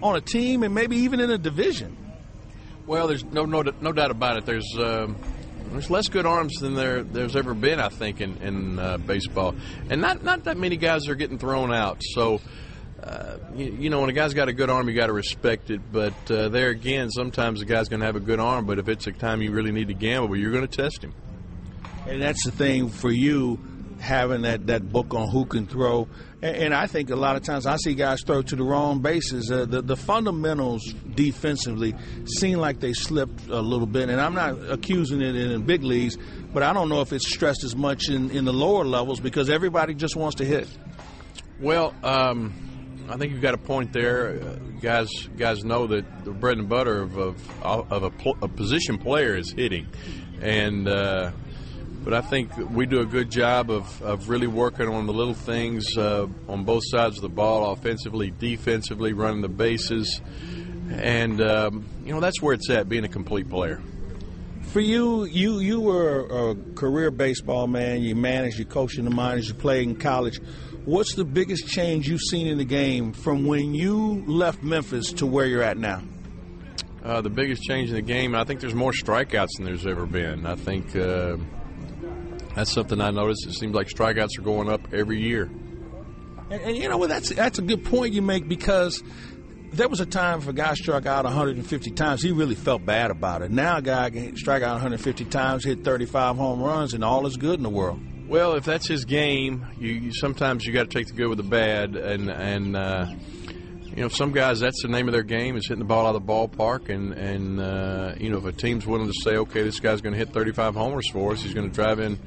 [0.03, 1.97] on a team, and maybe even in a division.
[2.87, 4.47] Well, there's no no, no doubt about it.
[4.47, 5.17] There's um,
[5.71, 9.55] there's less good arms than there there's ever been, I think, in in uh, baseball,
[9.89, 12.03] and not not that many guys are getting thrown out.
[12.03, 12.41] So
[13.03, 15.71] uh, you, you, know, when a guy's got a good arm, you got to respect
[15.71, 15.81] it.
[15.91, 18.89] But uh, there again, sometimes a guy's going to have a good arm, but if
[18.89, 21.15] it's a time you really need to gamble, you're going to test him.
[22.07, 23.59] And that's the thing for you,
[24.01, 26.09] having that, that book on who can throw.
[26.43, 29.01] And, and I think a lot of times I see guys throw to the wrong
[29.01, 29.51] bases.
[29.51, 30.83] Uh, the, the fundamentals
[31.15, 31.95] defensively
[32.25, 34.09] seem like they slipped a little bit.
[34.09, 36.17] And I'm not accusing it in, in big leagues,
[36.53, 39.51] but I don't know if it's stressed as much in, in the lower levels because
[39.51, 40.69] everybody just wants to hit.
[41.61, 42.55] Well, um,
[43.11, 44.41] I think you've got a point there.
[44.41, 48.49] Uh, guys, guys know that the bread and butter of of, of a, pl- a,
[48.49, 49.89] position player is hitting,
[50.41, 51.33] and uh,
[52.03, 55.35] but I think we do a good job of, of really working on the little
[55.35, 60.21] things uh, on both sides of the ball, offensively, defensively, running the bases,
[60.91, 63.81] and um, you know that's where it's at, being a complete player.
[64.73, 68.03] For you, you you were a career baseball man.
[68.03, 70.41] You managed, you coached in the minors, you played in college
[70.87, 75.27] What's the biggest change you've seen in the game from when you left Memphis to
[75.27, 76.03] where you're at now?
[77.05, 80.07] Uh, the biggest change in the game, I think there's more strikeouts than there's ever
[80.07, 80.47] been.
[80.47, 81.37] I think uh,
[82.55, 83.47] that's something I noticed.
[83.47, 85.51] It seems like strikeouts are going up every year.
[86.51, 87.09] And, and you know what?
[87.09, 89.03] That's that's a good point you make because
[89.73, 93.11] there was a time if a guy struck out 150 times, he really felt bad
[93.11, 93.51] about it.
[93.51, 97.37] Now a guy can strike out 150 times, hit 35 home runs, and all is
[97.37, 98.01] good in the world.
[98.29, 101.39] Well, if that's his game, you, you sometimes you got to take the good with
[101.39, 103.07] the bad, and and uh,
[103.95, 106.15] you know some guys that's the name of their game is hitting the ball out
[106.15, 109.63] of the ballpark, and and uh, you know if a team's willing to say, okay,
[109.63, 112.19] this guy's going to hit 35 homers for us, he's going to drive in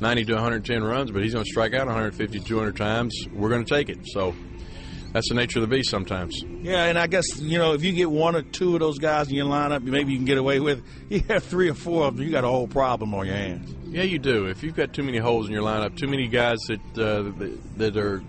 [0.00, 3.64] 90 to 110 runs, but he's going to strike out 150, 200 times, we're going
[3.64, 3.98] to take it.
[4.06, 4.34] So
[5.12, 6.42] that's the nature of the beast sometimes.
[6.42, 9.28] Yeah, and I guess you know if you get one or two of those guys
[9.28, 10.82] in your lineup, maybe you can get away with.
[11.12, 13.70] You have three or four of them, you got a whole problem on your hands.
[13.84, 14.46] Yeah, you do.
[14.46, 17.30] If you've got too many holes in your lineup, too many guys that uh,
[17.76, 18.22] that are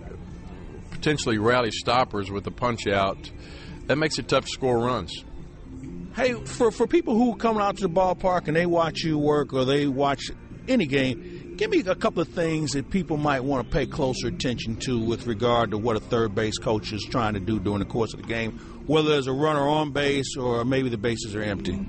[1.04, 3.30] potentially rally stoppers with the punch out,
[3.88, 5.12] that makes it tough to score runs.
[6.16, 9.18] Hey, for for people who are coming out to the ballpark and they watch you
[9.18, 10.30] work or they watch
[10.66, 14.26] any game, Give me a couple of things that people might want to pay closer
[14.26, 17.78] attention to with regard to what a third base coach is trying to do during
[17.78, 21.32] the course of the game, whether there's a runner on base or maybe the bases
[21.36, 21.86] are empty.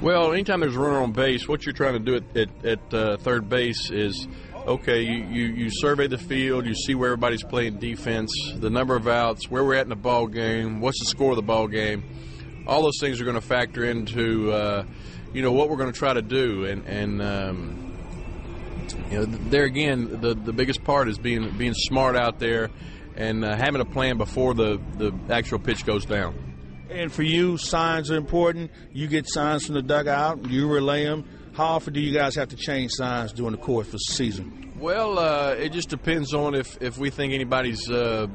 [0.00, 2.94] Well, anytime there's a runner on base, what you're trying to do at, at, at
[2.94, 4.28] uh, third base is
[4.66, 8.96] okay, you, you, you, survey the field, you see where everybody's playing defense, the number
[8.96, 11.66] of outs, where we're at in the ball game, what's the score of the ball
[11.66, 12.04] game.
[12.66, 14.84] All those things are going to factor into, uh,
[15.32, 16.66] you know, what we're going to try to do.
[16.66, 17.90] And, and um,
[19.10, 22.70] you know, there again, the the biggest part is being being smart out there
[23.16, 26.34] and uh, having a plan before the the actual pitch goes down.
[26.90, 28.70] And for you, signs are important.
[28.92, 31.24] You get signs from the dugout, you relay them.
[31.60, 34.72] How often do you guys have to change signs during the course of the season?
[34.78, 38.28] Well, uh, it just depends on if, if we think anybody's uh,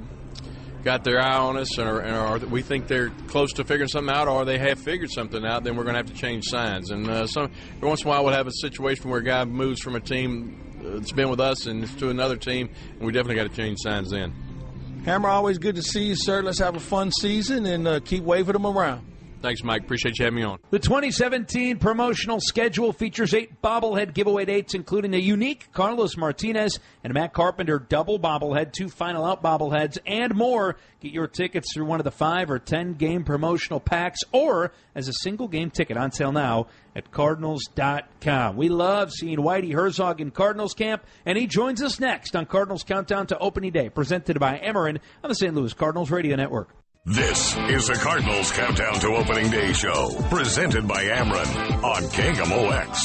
[0.83, 4.27] got their eye on us or, or, we think they're close to figuring something out
[4.27, 6.91] or they have figured something out, then we're going to have to change signs.
[6.91, 9.43] And uh, some, every once in a while, we'll have a situation where a guy
[9.43, 13.37] moves from a team that's been with us and to another team, and we definitely
[13.37, 15.01] got to change signs then.
[15.03, 16.43] Hammer, always good to see you, sir.
[16.43, 19.14] Let's have a fun season and uh, keep waving them around.
[19.45, 19.83] Thanks, Mike.
[19.83, 20.57] Appreciate you having me on.
[20.71, 27.13] The 2017 promotional schedule features eight bobblehead giveaway dates, including a unique Carlos Martinez and
[27.13, 30.77] Matt Carpenter double bobblehead, two final out bobbleheads, and more.
[30.99, 35.07] Get your tickets through one of the five or ten game promotional packs or as
[35.07, 36.65] a single game ticket on sale now
[36.95, 38.57] at Cardinals.com.
[38.57, 42.83] We love seeing Whitey Herzog in Cardinals camp, and he joins us next on Cardinals
[42.83, 45.53] Countdown to Opening Day, presented by Ameren on the St.
[45.53, 46.69] Louis Cardinals Radio Network.
[47.07, 52.97] This is the Cardinals Countdown to Opening Day show, presented by Ameren on KMOX.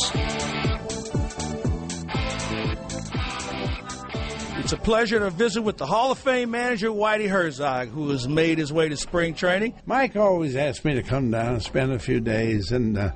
[4.60, 8.26] It's a pleasure to visit with the Hall of Fame manager, Whitey Herzog, who has
[8.26, 9.74] made his way to spring training.
[9.84, 13.10] Mike always asked me to come down and spend a few days, and uh,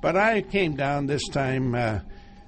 [0.00, 1.98] but I came down this time uh,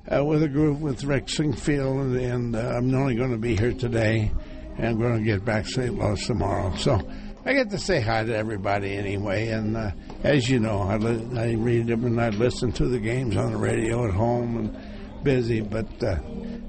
[0.08, 3.56] uh, with a group with Rick Singfield, and, and uh, I'm only going to be
[3.56, 4.30] here today,
[4.76, 5.98] and I'm going to get back to St.
[5.98, 6.72] Louis tomorrow.
[6.76, 7.00] So
[7.44, 11.38] I get to say hi to everybody anyway, and uh, as you know, I, li-
[11.38, 15.24] I read them and I listen to the games on the radio at home and
[15.24, 16.16] busy, but uh,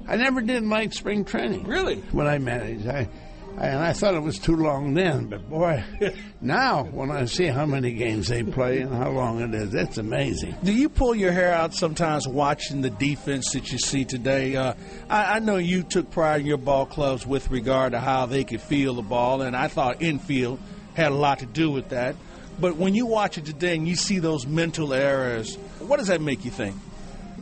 [0.08, 1.64] I never did like spring training.
[1.64, 1.96] Really?
[2.12, 3.08] When I managed, I, I
[3.58, 5.84] and I thought it was too long then, but boy,
[6.40, 9.98] now when I see how many games they play and how long it is, it's
[9.98, 10.54] amazing.
[10.62, 14.56] Do you pull your hair out sometimes watching the defense that you see today?
[14.56, 14.74] Uh,
[15.08, 18.44] I, I know you took pride in your ball clubs with regard to how they
[18.44, 20.58] could feel the ball, and I thought infield
[20.94, 22.16] had a lot to do with that.
[22.60, 26.20] But when you watch it today and you see those mental errors, what does that
[26.20, 26.76] make you think?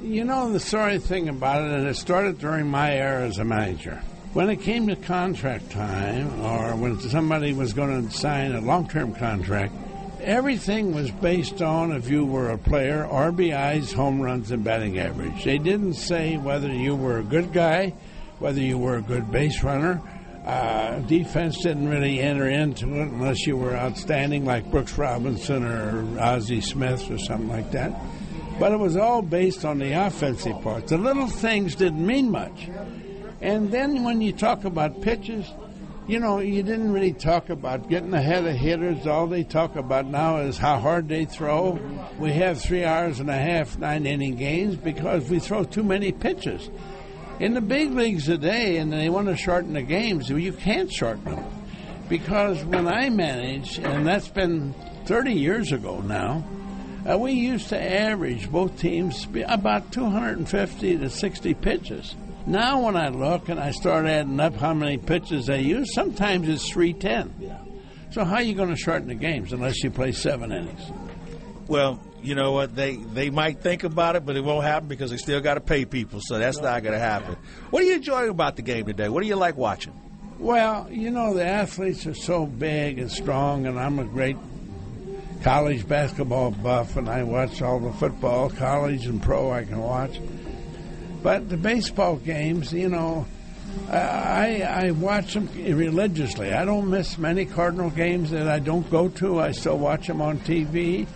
[0.01, 3.45] You know, the sorry thing about it, and it started during my era as a
[3.45, 4.03] manager.
[4.33, 8.89] When it came to contract time, or when somebody was going to sign a long
[8.89, 9.75] term contract,
[10.21, 15.43] everything was based on if you were a player, RBIs, home runs, and batting average.
[15.43, 17.93] They didn't say whether you were a good guy,
[18.39, 20.01] whether you were a good base runner.
[20.47, 26.21] Uh, defense didn't really enter into it unless you were outstanding, like Brooks Robinson or
[26.21, 27.93] Ozzie Smith or something like that.
[28.61, 30.87] But it was all based on the offensive part.
[30.87, 32.69] The little things didn't mean much.
[33.41, 35.47] And then when you talk about pitches,
[36.07, 39.07] you know, you didn't really talk about getting ahead of hitters.
[39.07, 41.79] All they talk about now is how hard they throw.
[42.19, 46.11] We have three hours and a half, nine inning games because we throw too many
[46.13, 46.69] pitches.
[47.39, 51.25] In the big leagues today, and they want to shorten the games, you can't shorten
[51.25, 51.45] them.
[52.09, 54.75] Because when I managed, and that's been
[55.07, 56.45] 30 years ago now,
[57.09, 62.17] uh, we used to average both teams about 250 to 60 pitches.
[62.51, 66.49] Now, when I look and I start adding up how many pitches they use, sometimes
[66.49, 67.33] it's 310.
[67.39, 67.59] Yeah.
[68.11, 70.91] So, how are you going to shorten the games unless you play seven innings?
[71.69, 72.75] Well, you know what?
[72.75, 75.61] They they might think about it, but it won't happen because they still got to
[75.61, 76.19] pay people.
[76.21, 77.37] So that's not going to happen.
[77.71, 79.09] What do you enjoy about the game today?
[79.09, 79.93] What do you like watching?
[80.41, 84.37] Well, you know the athletes are so big and strong, and I'm a great
[85.45, 89.53] college basketball buff, and I watch all the football, college and pro.
[89.53, 90.19] I can watch,
[91.23, 93.27] but the baseball games, you know,
[93.89, 96.53] I I watch them religiously.
[96.53, 99.41] I don't miss many Cardinal games that I don't go to.
[99.41, 101.07] I still watch them on TV.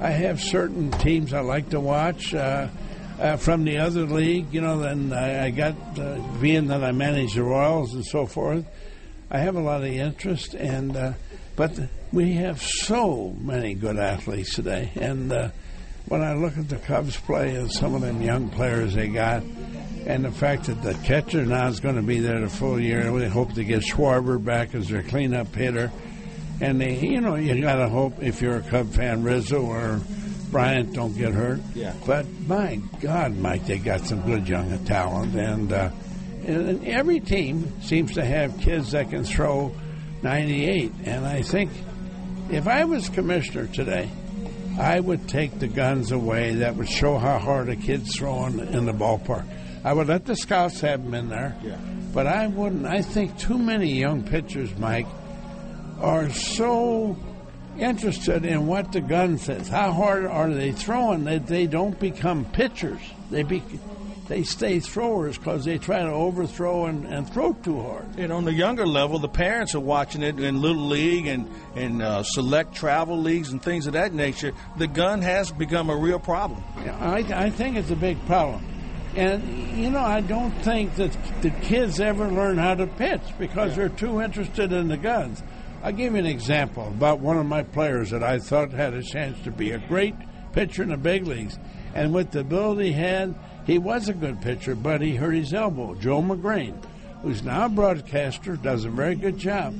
[0.00, 2.34] I have certain teams I like to watch.
[2.34, 2.68] Uh,
[3.20, 6.90] uh, from the other league, you know, then I, I got, uh, being that I
[6.90, 8.66] manage the Royals and so forth,
[9.30, 11.12] I have a lot of interest, and uh,
[11.54, 11.78] but
[12.12, 14.90] we have so many good athletes today.
[14.96, 15.50] And uh,
[16.06, 19.42] when I look at the Cubs play and some of them young players they got,
[20.06, 23.12] and the fact that the catcher now is going to be there the full year,
[23.12, 25.92] we hope to get Schwarber back as their cleanup hitter.
[26.60, 30.00] And they, you know, you got to hope if you're a Cub fan, Rizzo or
[30.50, 31.60] Bryant don't get hurt.
[31.74, 31.94] Yeah.
[32.06, 35.90] But my God, Mike, they got some good young talent, and, uh,
[36.46, 39.74] and every team seems to have kids that can throw
[40.22, 40.92] 98.
[41.04, 41.70] And I think
[42.50, 44.10] if I was commissioner today,
[44.78, 46.56] I would take the guns away.
[46.56, 49.46] That would show how hard a kid's throwing in the ballpark.
[49.84, 51.56] I would let the scouts have them in there.
[51.62, 51.76] Yeah.
[52.14, 52.86] But I wouldn't.
[52.86, 55.06] I think too many young pitchers, Mike,
[56.00, 57.16] are so
[57.78, 59.68] interested in what the gun says.
[59.68, 63.00] How hard are they throwing that they don't become pitchers?
[63.30, 63.62] They be,
[64.28, 68.18] they stay throwers because they try to overthrow and, and throw too hard.
[68.18, 72.02] And on the younger level, the parents are watching it in little league and and
[72.02, 74.52] uh, select travel leagues and things of that nature.
[74.76, 76.62] The gun has become a real problem.
[76.84, 78.64] Yeah, I, I think it's a big problem.
[79.14, 83.70] And, you know, I don't think that the kids ever learn how to pitch because
[83.70, 83.76] yeah.
[83.76, 85.42] they're too interested in the guns.
[85.82, 89.02] I'll give you an example about one of my players that I thought had a
[89.02, 90.14] chance to be a great
[90.52, 91.58] pitcher in the big leagues.
[91.94, 93.34] And with the ability he had,
[93.66, 95.94] he was a good pitcher, but he hurt his elbow.
[95.94, 96.82] Joe Magrane,
[97.22, 99.74] who's now a broadcaster, does a very good job.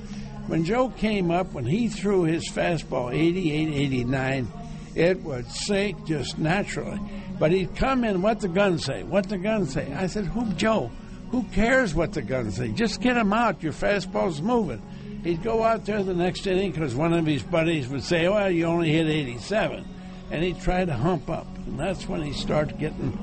[0.47, 4.49] When Joe came up, when he threw his fastball 88 89,
[4.95, 7.01] it would sink just naturally.
[7.39, 9.03] But he'd come in, what the gun say?
[9.03, 9.93] What the gun say?
[9.93, 10.91] I said, Who, Joe?
[11.31, 12.69] Who cares what the gun say?
[12.69, 13.63] Just get him out.
[13.63, 14.83] Your fastball's moving.
[15.25, 18.51] He'd go out there the next inning because one of his buddies would say, Well,
[18.51, 19.85] you only hit 87.
[20.31, 21.47] And he'd try to hump up.
[21.67, 23.17] And that's when he started getting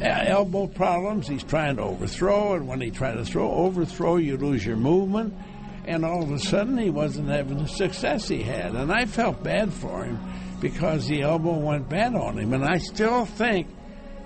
[0.00, 1.26] elbow problems.
[1.26, 5.34] He's trying to overthrow, and when he tried to throw, overthrow, you lose your movement.
[5.86, 8.74] And all of a sudden, he wasn't having the success he had.
[8.74, 10.20] And I felt bad for him
[10.60, 12.52] because the elbow went bad on him.
[12.52, 13.68] And I still think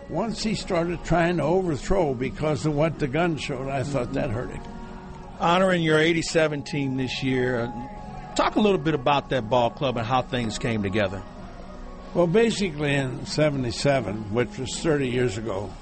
[0.08, 4.30] once he started trying to overthrow because of what the gun showed, I thought that
[4.30, 4.62] hurt him.
[5.38, 9.96] Honoring your 87 team this year, uh, talk a little bit about that ball club
[9.96, 11.22] and how things came together.
[12.14, 15.72] Well, basically in 77, which was 30 years ago,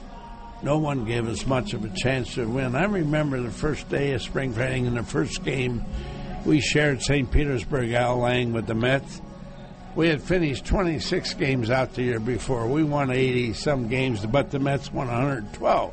[0.62, 2.76] no one gave us much of a chance to win.
[2.76, 5.84] I remember the first day of spring training in the first game,
[6.44, 7.28] we shared St.
[7.28, 9.20] Petersburg Al Lang with the Mets.
[9.96, 12.68] We had finished 26 games out the year before.
[12.68, 15.92] We won 80 some games, but the Mets won 112.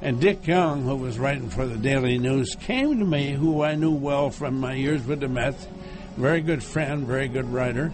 [0.00, 3.74] And Dick Young, who was writing for the Daily News, came to me, who I
[3.74, 5.68] knew well from my years with the Mets,
[6.16, 7.92] very good friend, very good writer.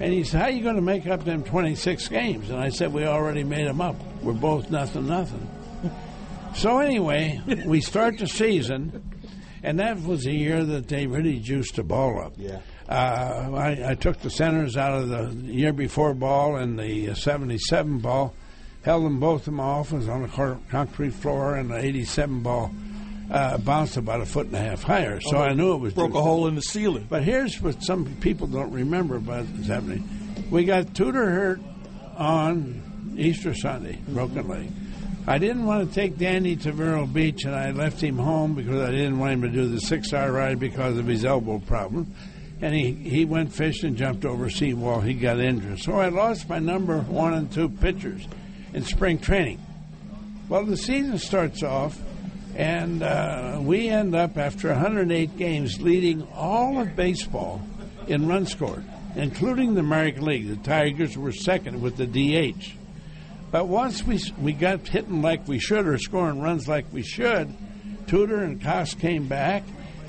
[0.00, 2.50] And he said, How are you going to make up them 26 games?
[2.50, 3.96] And I said, We already made them up.
[4.22, 5.48] We're both nothing, nothing.
[6.54, 9.02] so, anyway, we start the season,
[9.62, 12.34] and that was the year that they really juiced the ball up.
[12.36, 12.60] Yeah.
[12.88, 18.00] Uh, I, I took the centers out of the year before ball and the 77
[18.00, 18.34] ball,
[18.84, 22.74] held them both of them off, was on the concrete floor, and the 87 ball
[23.32, 25.18] uh, bounced about a foot and a half higher.
[25.20, 27.06] So Oh, I knew it was broke a hole in the ceiling.
[27.08, 30.08] But here's what some people don't remember about what's happening.
[30.50, 31.60] We got Tudor hurt
[32.16, 34.70] on Easter Sunday, broken leg.
[35.26, 38.82] I didn't want to take Danny to Vero Beach, and I left him home because
[38.86, 42.12] I didn't want him to do the six-hour ride because of his elbow problem.
[42.60, 45.00] And he, he went fishing and jumped over a seawall.
[45.00, 45.78] He got injured.
[45.78, 48.26] So I lost my number one and two pitchers
[48.74, 49.60] in spring training.
[50.48, 51.98] Well, the season starts off,
[52.54, 57.62] and uh, we end up after 108 games leading all of baseball
[58.06, 58.84] in runs scored,
[59.16, 60.48] including the American League.
[60.48, 62.74] The Tigers were second with the DH.
[63.50, 67.54] But once we we got hitting like we should or scoring runs like we should,
[68.06, 69.62] Tudor and Cox came back,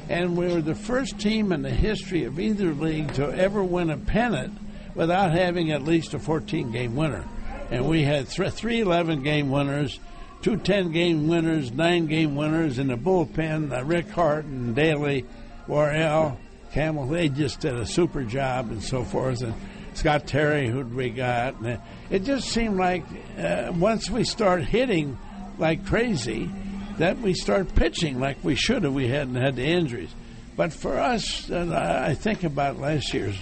[0.09, 3.89] and we were the first team in the history of either league to ever win
[3.89, 4.57] a pennant
[4.95, 7.25] without having at least a 14 game winner.
[7.71, 9.99] And we had th- three 11 game winners,
[10.43, 13.75] two 10 game winners, nine game winners in the bullpen.
[13.75, 15.25] Uh, Rick Hart and Dayley,
[15.67, 16.37] Worrell,
[16.73, 19.41] Camel, they just did a super job and so forth.
[19.41, 19.53] And
[19.93, 21.59] Scott Terry, who we got.
[21.61, 21.79] And
[22.09, 23.05] it just seemed like
[23.37, 25.17] uh, once we start hitting
[25.57, 26.51] like crazy,
[26.97, 30.13] that we start pitching like we should if we hadn't had the injuries.
[30.57, 33.37] But for us, and I I think about last year's,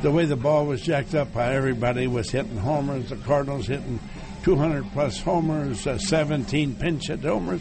[0.00, 4.00] the way the ball was jacked up, how everybody was hitting homers, the Cardinals hitting
[4.42, 7.60] 200 plus homers, uh, 17 pinch hit homers,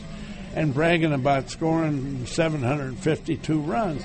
[0.56, 4.04] and bragging about scoring 752 runs.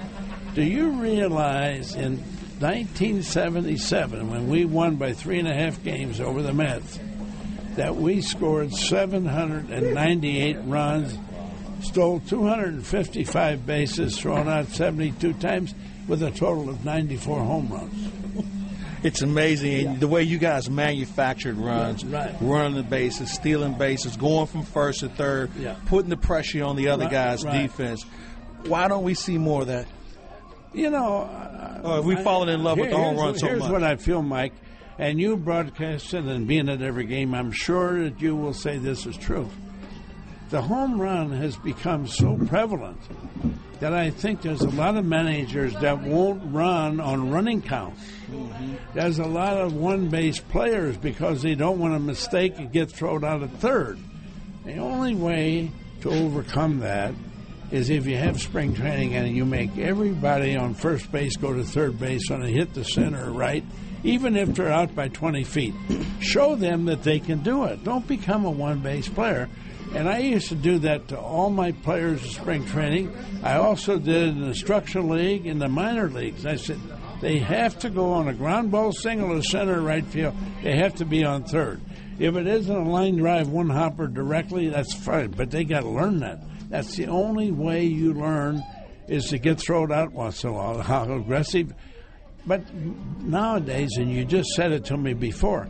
[0.54, 2.18] Do you realize in
[2.60, 6.98] 1977, when we won by three and a half games over the Mets,
[7.76, 11.18] that we scored 798 runs,
[11.80, 15.74] stole 255 bases, thrown out 72 times,
[16.06, 18.23] with a total of 94 home runs.
[19.04, 22.34] It's amazing and the way you guys manufactured runs, Right.
[22.40, 25.74] running the bases, stealing bases, going from first to third, Yeah.
[25.86, 27.62] putting the pressure on the other Right, guy's right.
[27.62, 28.04] defense.
[28.66, 29.86] Why don't we see more of that?
[30.72, 31.28] You know,
[31.84, 33.70] have we I- fallen in love with the home run so Here's much?
[33.70, 34.54] what I feel, Mike,
[34.98, 39.04] and you broadcasting and being at every game, I'm sure that you will say this
[39.06, 39.48] is true.
[40.48, 42.98] The home run has become so prevalent
[43.84, 48.00] that I think there's a lot of managers that won't run on running counts.
[48.94, 52.90] There's a lot of one base players because they don't want a mistake and get
[52.90, 53.98] thrown out at third.
[54.64, 55.70] The only way
[56.00, 57.12] to overcome that
[57.70, 61.62] is if you have spring training and you make everybody on first base go to
[61.62, 63.64] third base and hit the center right,
[64.02, 65.74] even if they're out by 20 feet.
[66.20, 67.84] Show them that they can do it.
[67.84, 69.50] Don't become a one base player.
[69.94, 73.16] And I used to do that to all my players in spring training.
[73.44, 76.44] I also did it in the structural league, in the minor leagues.
[76.44, 76.80] I said,
[77.20, 80.34] they have to go on a ground ball single to center right field.
[80.62, 81.80] They have to be on third.
[82.18, 85.30] If it isn't a line drive one hopper directly, that's fine.
[85.30, 86.40] But they got to learn that.
[86.68, 88.62] That's the only way you learn
[89.06, 90.80] is to get thrown out once in a while.
[90.80, 91.72] How aggressive.
[92.46, 92.62] But
[93.22, 95.68] nowadays, and you just said it to me before,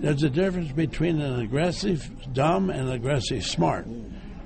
[0.00, 3.86] there's a difference between an aggressive dumb and an aggressive smart.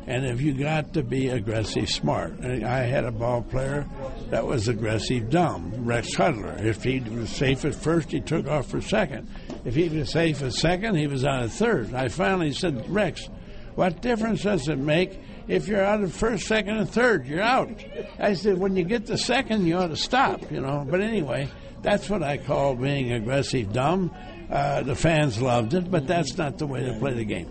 [0.06, 3.86] And if you got to be aggressive smart, I had a ball player
[4.28, 5.72] That was aggressive dumb.
[5.78, 6.62] Rex Hudler.
[6.62, 9.28] If he was safe at first, he took off for second.
[9.64, 11.94] If he was safe at second, he was on at third.
[11.94, 13.30] I finally said, Rex,
[13.76, 17.26] what difference does it make if you're out of first, second, and third?
[17.26, 17.70] You're out.
[18.18, 20.86] I said, when you get to second, you ought to stop, you know.
[20.88, 21.48] But anyway,
[21.80, 24.14] that's what I call being aggressive dumb.
[24.50, 27.50] Uh, the fans loved it, but that's not the way to play the game.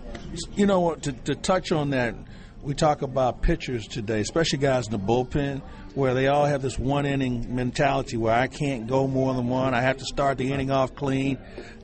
[0.54, 1.02] You know what?
[1.02, 2.14] To, to touch on that,
[2.62, 5.60] we talk about pitchers today, especially guys in the bullpen,
[5.94, 9.74] where they all have this one inning mentality where I can't go more than one.
[9.74, 11.38] I have to start the inning off clean.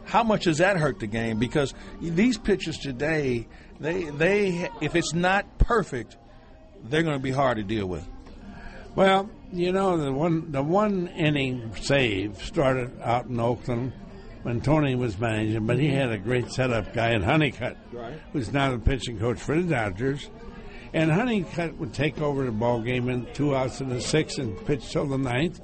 [0.04, 1.38] How much does that hurt the game?
[1.38, 3.46] Because these pitchers today,
[3.78, 6.16] they they if it's not perfect,
[6.84, 8.06] they're going to be hard to deal with.
[8.94, 13.92] Well, you know the one the one inning save started out in Oakland
[14.42, 15.96] when Tony was managing, but he mm-hmm.
[15.96, 18.18] had a great setup guy in Honeycutt, Right.
[18.32, 20.30] who's now the pitching coach for the Dodgers.
[20.92, 24.56] And Honeycutt would take over the ball game in two outs in the sixth and
[24.66, 25.60] pitch till the ninth.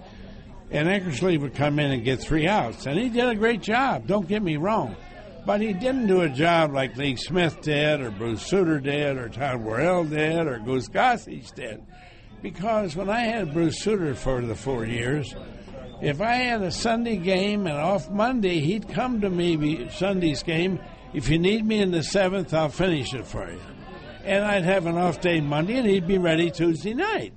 [0.71, 4.07] And Eckersley would come in and get three outs, and he did a great job.
[4.07, 4.97] Don't get me wrong,
[5.47, 9.29] but he didn't do a job like Lee Smith did, or Bruce Sutter did, or
[9.29, 11.83] Todd Worrell did, or Goose Gossage did.
[12.43, 15.35] Because when I had Bruce Sutter for the four years,
[16.01, 20.79] if I had a Sunday game and off Monday, he'd come to me Sunday's game.
[21.15, 23.61] If you need me in the seventh, I'll finish it for you.
[24.25, 27.33] And I'd have an off day Monday, and he'd be ready Tuesday night.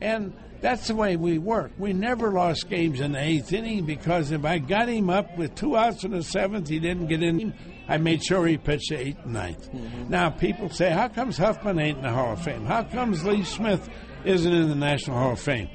[0.00, 1.72] And that's the way we work.
[1.76, 5.54] We never lost games in the eighth inning because if I got him up with
[5.54, 7.52] two outs in the seventh, he didn't get in.
[7.86, 10.08] I made sure he pitched the eighth and 9th mm-hmm.
[10.08, 12.64] Now people say, how comes Hoffman ain't in the Hall of Fame?
[12.64, 13.88] How comes Lee Smith
[14.24, 15.68] isn't in the National Hall of Fame?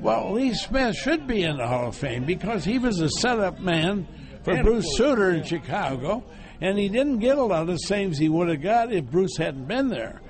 [0.00, 3.58] Well, Lee Smith should be in the Hall of Fame because he was a setup
[3.60, 4.06] man
[4.42, 6.22] for And- Bruce Sutter in Chicago,
[6.60, 9.66] and he didn't get a lot of saves he would have got if Bruce hadn't
[9.66, 10.20] been there.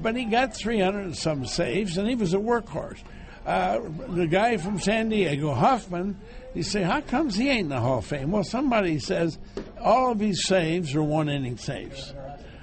[0.00, 2.98] But he got 300 and some saves, and he was a workhorse.
[3.46, 6.18] Uh, the guy from San Diego, Hoffman,
[6.54, 8.30] you say, how comes he ain't in the Hall of Fame?
[8.30, 9.38] Well, somebody says
[9.80, 12.14] all of his saves are one inning saves.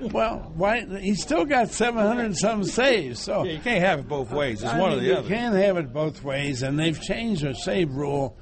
[0.01, 0.85] Well, why?
[0.99, 3.19] He still got 700 and some saves.
[3.19, 4.63] So Yeah, you can't have it both ways.
[4.63, 5.27] It's I one mean, or the you other.
[5.27, 8.37] can't have it both ways, and they've changed the save rule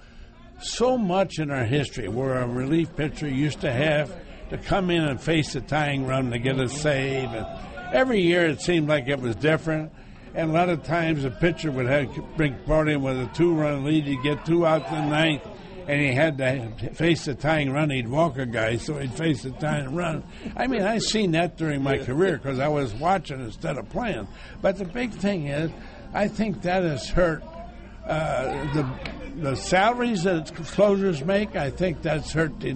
[0.61, 4.13] so much in our history, where a relief pitcher used to have
[4.49, 7.45] to come in and face a tying run to get a save, and
[7.93, 9.91] every year it seemed like it was different.
[10.35, 13.83] And a lot of times a pitcher would have bring brought in with a two-run
[13.83, 15.41] lead, he'd get two out in the ninth,
[15.89, 17.89] and he had to face the tying run.
[17.89, 20.23] He'd walk a guy, so he'd face the tying run.
[20.55, 24.27] I mean, I seen that during my career because I was watching instead of playing.
[24.61, 25.71] But the big thing is,
[26.13, 27.43] I think that has hurt
[28.05, 28.87] uh, the
[29.41, 31.55] the salaries that closers make.
[31.55, 32.75] I think that's hurt the,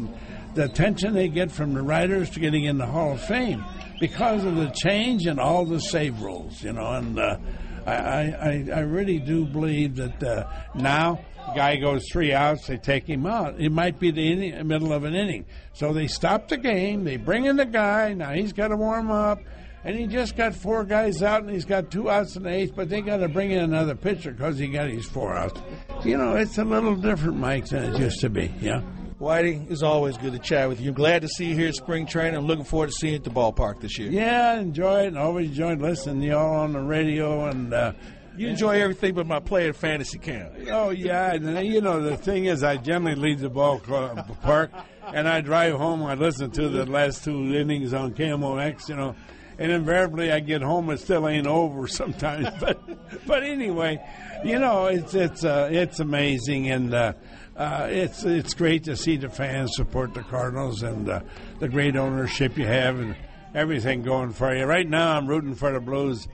[0.55, 3.63] the attention they get from the writers to getting in the Hall of Fame
[3.99, 6.63] because of the change in all the save rules.
[6.63, 7.37] You know, and uh,
[7.85, 11.19] I, I I really do believe that uh, now.
[11.55, 13.59] Guy goes three outs, they take him out.
[13.59, 15.45] It might be the inning, middle of an inning.
[15.73, 19.11] So they stop the game, they bring in the guy, now he's got to warm
[19.11, 19.39] up,
[19.83, 22.73] and he just got four guys out and he's got two outs in the eighth,
[22.75, 25.61] but they got to bring in another pitcher because he got his four outs.
[26.05, 28.53] You know, it's a little different, Mike, than it used to be.
[28.61, 28.81] Yeah.
[29.19, 30.91] Whitey, it's always good to chat with you.
[30.91, 32.35] Glad to see you here at spring training.
[32.35, 34.09] I'm looking forward to seeing you at the ballpark this year.
[34.09, 37.73] Yeah, I enjoy it and always enjoyed listening to y'all on the radio and.
[37.73, 37.93] Uh,
[38.35, 40.53] You enjoy everything but my player fantasy camp.
[40.71, 44.71] Oh yeah, and you know the thing is, I generally leave the ball park,
[45.13, 46.03] and I drive home.
[46.03, 49.15] I listen to the last two innings on KMOX, you know,
[49.59, 52.47] and invariably I get home it still ain't over sometimes.
[52.59, 52.79] But
[53.27, 54.03] but anyway,
[54.43, 57.13] you know it's it's uh, it's amazing, and uh,
[57.55, 61.21] uh, it's it's great to see the fans support the Cardinals and uh,
[61.59, 63.15] the great ownership you have and
[63.53, 64.65] everything going for you.
[64.65, 66.27] Right now, I'm rooting for the Blues.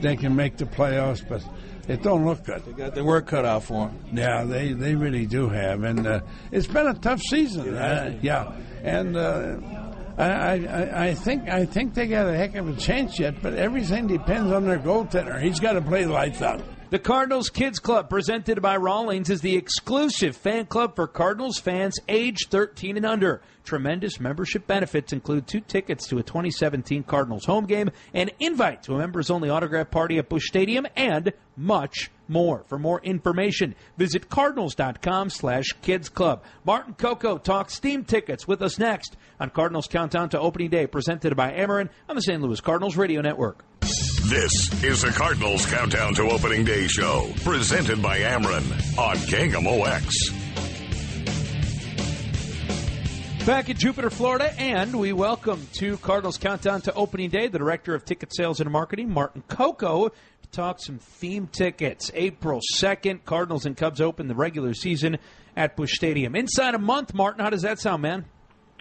[0.00, 1.44] They can make the playoffs, but
[1.88, 2.64] it don't look good.
[2.64, 3.98] They got their work cut out for them.
[4.12, 6.20] Yeah, they, they really do have, and uh,
[6.50, 7.74] it's been a tough season.
[7.74, 9.56] Uh, yeah, and uh,
[10.16, 13.54] I, I I think I think they got a heck of a chance yet, but
[13.54, 15.40] everything depends on their goaltender.
[15.42, 16.62] He's got to play lights out.
[16.92, 21.98] The Cardinals Kids Club, presented by Rawlings, is the exclusive fan club for Cardinals fans
[22.06, 23.40] age 13 and under.
[23.64, 28.94] Tremendous membership benefits include two tickets to a 2017 Cardinals home game, an invite to
[28.94, 32.62] a members only autograph party at Busch Stadium, and much more.
[32.68, 36.44] For more information, visit cardinals.com slash kids club.
[36.62, 41.36] Martin Coco talks Steam tickets with us next on Cardinals Countdown to Opening Day, presented
[41.36, 42.42] by Ameren on the St.
[42.42, 43.64] Louis Cardinals Radio Network.
[44.26, 48.62] This is the Cardinals Countdown to Opening Day show, presented by Ameren
[48.96, 50.06] on KMOX.
[53.44, 57.96] Back in Jupiter, Florida, and we welcome to Cardinals Countdown to Opening Day the Director
[57.96, 62.12] of Ticket Sales and Marketing, Martin Coco, to talk some theme tickets.
[62.14, 65.18] April 2nd, Cardinals and Cubs open the regular season
[65.56, 66.36] at Busch Stadium.
[66.36, 68.24] Inside a month, Martin, how does that sound, man?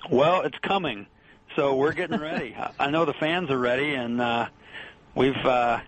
[0.10, 1.08] Well, it's coming.
[1.56, 2.56] So we're getting ready.
[2.80, 4.46] I know the fans are ready, and uh,
[5.16, 5.80] we've uh,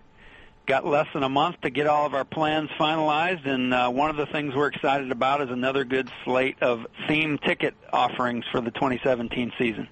[0.66, 3.46] got less than a month to get all of our plans finalized.
[3.46, 7.38] And uh, one of the things we're excited about is another good slate of theme
[7.38, 9.88] ticket offerings for the 2017 season.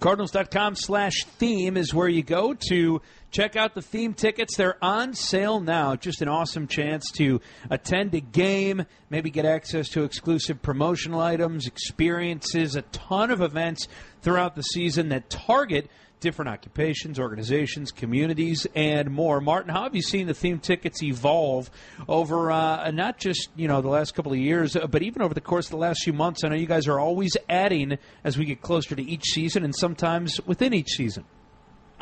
[0.00, 3.02] Cardinals.com slash theme is where you go to
[3.32, 4.56] check out the theme tickets.
[4.56, 5.96] They're on sale now.
[5.96, 11.66] Just an awesome chance to attend a game, maybe get access to exclusive promotional items,
[11.66, 13.88] experiences, a ton of events
[14.22, 19.40] throughout the season that target different occupations, organizations, communities, and more.
[19.40, 21.70] Martin, how have you seen the theme tickets evolve
[22.08, 25.34] over uh, not just you know the last couple of years, uh, but even over
[25.34, 26.44] the course of the last few months?
[26.44, 29.74] I know you guys are always adding as we get closer to each season, and
[29.74, 31.24] sometimes within each season.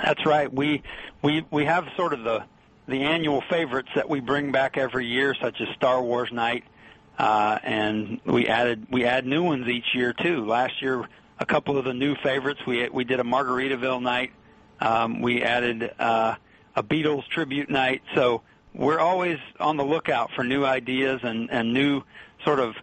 [0.02, 0.52] That's right.
[0.52, 0.82] We
[1.22, 2.44] we we have sort of the
[2.88, 6.64] the annual favorites that we bring back every year, such as Star Wars Night,
[7.18, 10.44] uh, and we added we add new ones each year too.
[10.44, 12.60] Last year a couple of the new favorites.
[12.66, 14.32] We we did a Margaritaville night.
[14.80, 16.36] Um, we added uh,
[16.74, 18.02] a Beatles tribute night.
[18.14, 18.42] So
[18.74, 22.02] we're always on the lookout for new ideas and and new
[22.44, 22.74] sort of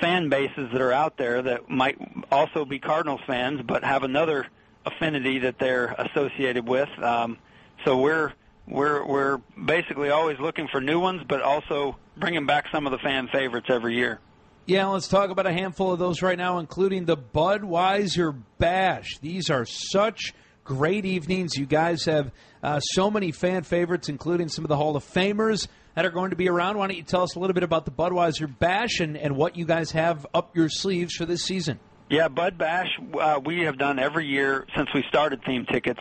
[0.00, 1.98] fan bases that are out there that might
[2.30, 4.46] also be Cardinals fans, but have another
[4.86, 6.88] affinity that they're associated with.
[7.02, 7.38] Um,
[7.84, 8.32] so we're
[8.66, 12.98] we're we're basically always looking for new ones, but also bringing back some of the
[12.98, 14.20] fan favorites every year.
[14.66, 19.18] Yeah, let's talk about a handful of those right now, including the Budweiser Bash.
[19.20, 20.32] These are such
[20.64, 21.56] great evenings.
[21.56, 22.30] You guys have
[22.62, 26.30] uh, so many fan favorites, including some of the Hall of Famers that are going
[26.30, 26.78] to be around.
[26.78, 29.56] Why don't you tell us a little bit about the Budweiser Bash and, and what
[29.56, 31.80] you guys have up your sleeves for this season?
[32.08, 32.88] Yeah, Bud Bash,
[33.20, 36.00] uh, we have done every year since we started theme tickets.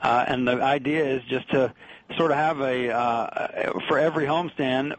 [0.00, 1.72] Uh, and the idea is just to
[2.16, 4.94] sort of have a, uh, for every homestand,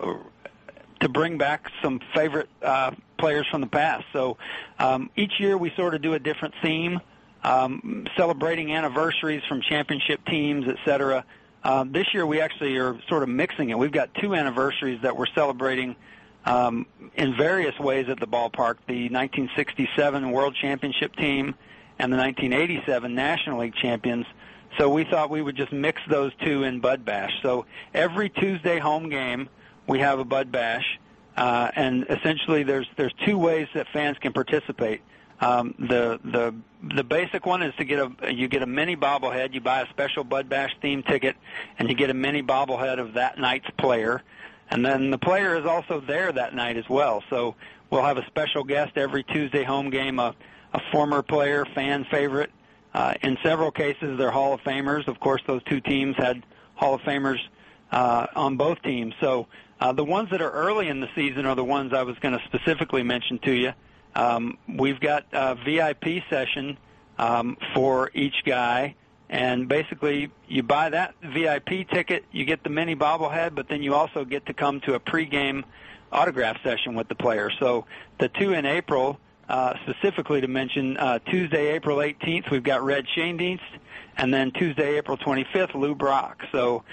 [1.02, 4.06] to bring back some favorite uh, players from the past.
[4.14, 4.38] So
[4.80, 7.00] um, each year we sort of do a different theme,
[7.44, 11.24] um, celebrating anniversaries from championship teams, et cetera.
[11.64, 13.78] Um, this year we actually are sort of mixing it.
[13.78, 15.96] We've got two anniversaries that we're celebrating
[16.46, 21.56] um, in various ways at the ballpark: the 1967 World Championship team
[22.00, 24.26] and the 1987 National League champions.
[24.78, 27.32] So we thought we would just mix those two in Bud Bash.
[27.42, 29.50] So every Tuesday home game
[29.88, 31.00] we have a Bud Bash,
[31.36, 35.02] uh, and essentially there's there's two ways that fans can participate.
[35.40, 36.56] Um, the the
[36.96, 39.54] the basic one is to get a you get a mini bobblehead.
[39.54, 41.36] You buy a special Bud Bash theme ticket,
[41.78, 44.24] and you get a mini bobblehead of that night's player.
[44.70, 47.24] And then the player is also there that night as well.
[47.30, 47.56] So
[47.90, 50.36] we'll have a special guest every Tuesday home game, a,
[50.74, 52.52] a former player, fan favorite.
[52.94, 55.08] Uh, in several cases, they're Hall of Famers.
[55.08, 56.44] Of course, those two teams had
[56.76, 57.40] Hall of Famers
[57.92, 59.14] uh, on both teams.
[59.22, 59.48] So
[59.80, 62.38] uh, the ones that are early in the season are the ones I was going
[62.38, 63.74] to specifically mention to you.
[64.16, 66.78] Um, we've got a VIP session
[67.20, 68.96] um, for each guy,
[69.30, 73.94] and basically you buy that VIP ticket, you get the mini bobblehead, but then you
[73.94, 75.64] also get to come to a pregame
[76.12, 77.52] autograph session with the player.
[77.60, 77.86] So
[78.20, 83.06] the two in April, uh, specifically to mention, uh, Tuesday, April 18th, we've got Red
[83.16, 83.62] Schoendienst,
[84.18, 86.44] and then Tuesday, April 25th, Lou Brock.
[86.52, 86.84] So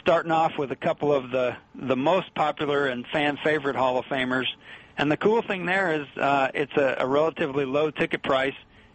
[0.00, 4.04] starting off with a couple of the the most popular and fan favorite Hall of
[4.06, 4.46] Famers.
[4.96, 8.54] And the cool thing there is uh, it's a, a relatively low ticket price.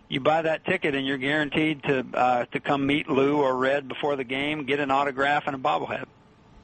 [0.10, 3.88] You buy that ticket and you're guaranteed to uh, to come meet Lou or Red
[3.88, 6.06] before the game, get an autograph and a bobblehead.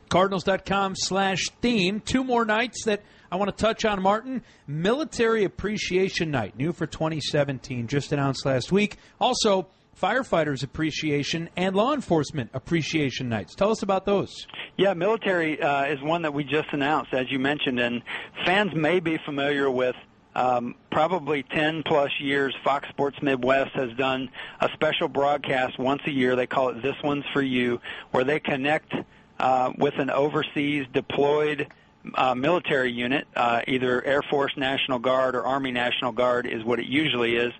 [0.09, 1.99] Cardinals.com slash theme.
[1.99, 4.43] Two more nights that I want to touch on, Martin.
[4.67, 8.97] Military Appreciation Night, new for 2017, just announced last week.
[9.21, 9.67] Also,
[10.01, 13.55] firefighters appreciation and law enforcement appreciation nights.
[13.55, 14.47] Tell us about those.
[14.77, 18.01] Yeah, military uh, is one that we just announced, as you mentioned, and
[18.45, 19.95] fans may be familiar with.
[20.35, 24.29] Um, probably 10 plus years, Fox Sports Midwest has done
[24.61, 26.35] a special broadcast once a year.
[26.35, 27.81] They call it This One's For You,
[28.11, 28.93] where they connect
[29.39, 31.67] uh, with an overseas deployed
[32.15, 36.79] uh, military unit, uh, either Air Force National Guard or Army National Guard is what
[36.79, 37.51] it usually is.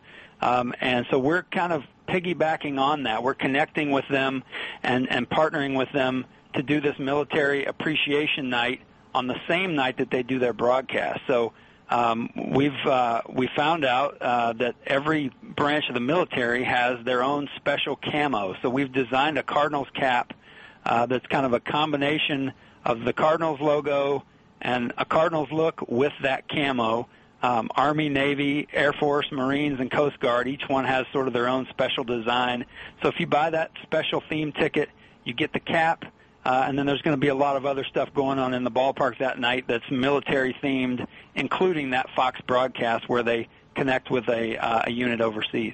[0.42, 3.24] Um, and so we're kind of piggybacking on that.
[3.24, 4.44] We're connecting with them
[4.84, 6.26] and, and partnering with them
[6.56, 8.82] to do this military appreciation night
[9.14, 11.22] on the same night that they do their broadcast.
[11.28, 11.54] So
[11.90, 17.24] um, we've uh, we found out uh, that every branch of the military has their
[17.24, 18.56] own special camo.
[18.62, 20.34] So we've designed a Cardinals cap
[20.86, 22.54] uh, that's kind of a combination
[22.86, 24.24] of the Cardinals logo
[24.62, 27.08] and a Cardinals look with that camo
[27.42, 30.48] um, Army, Navy, Air Force, Marines, and Coast Guard.
[30.48, 32.66] Each one has sort of their own special design.
[33.02, 34.90] So if you buy that special theme ticket,
[35.24, 36.06] you get the cap,
[36.46, 38.64] Uh, and then there's going to be a lot of other stuff going on in
[38.64, 41.06] the ballpark that night that's military themed,
[41.36, 45.74] including that Fox broadcast where they connect with a, uh, a unit overseas.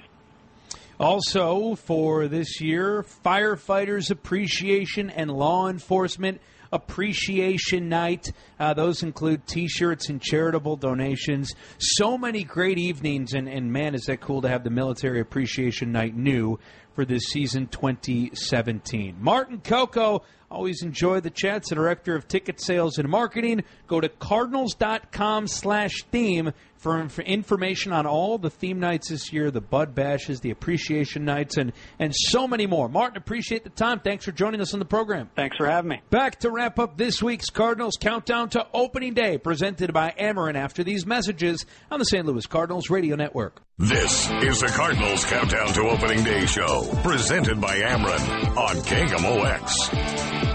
[0.98, 6.40] Also, for this year, Firefighters Appreciation and Law Enforcement
[6.72, 8.32] Appreciation Night.
[8.58, 11.54] Uh, those include t shirts and charitable donations.
[11.78, 15.92] So many great evenings, and, and man, is that cool to have the Military Appreciation
[15.92, 16.58] Night new
[16.94, 19.16] for this season 2017.
[19.20, 23.64] Martin Coco, always enjoy the chats, the Director of Ticket Sales and Marketing.
[23.86, 29.50] Go to cardinals.com slash theme for, for information on all the theme nights this year,
[29.50, 32.88] the Bud Bashes, the Appreciation Nights, and, and so many more.
[32.88, 34.00] Martin, appreciate the time.
[34.00, 35.30] Thanks for joining us on the program.
[35.34, 36.02] Thanks for having me.
[36.10, 40.84] Back to wrap up this week's Cardinals Countdown to Opening Day, presented by Ameren after
[40.84, 42.26] these messages on the St.
[42.26, 43.62] Louis Cardinals Radio Network.
[43.78, 50.45] This is the Cardinals Countdown to Opening Day show, presented by Ameren on KMOX.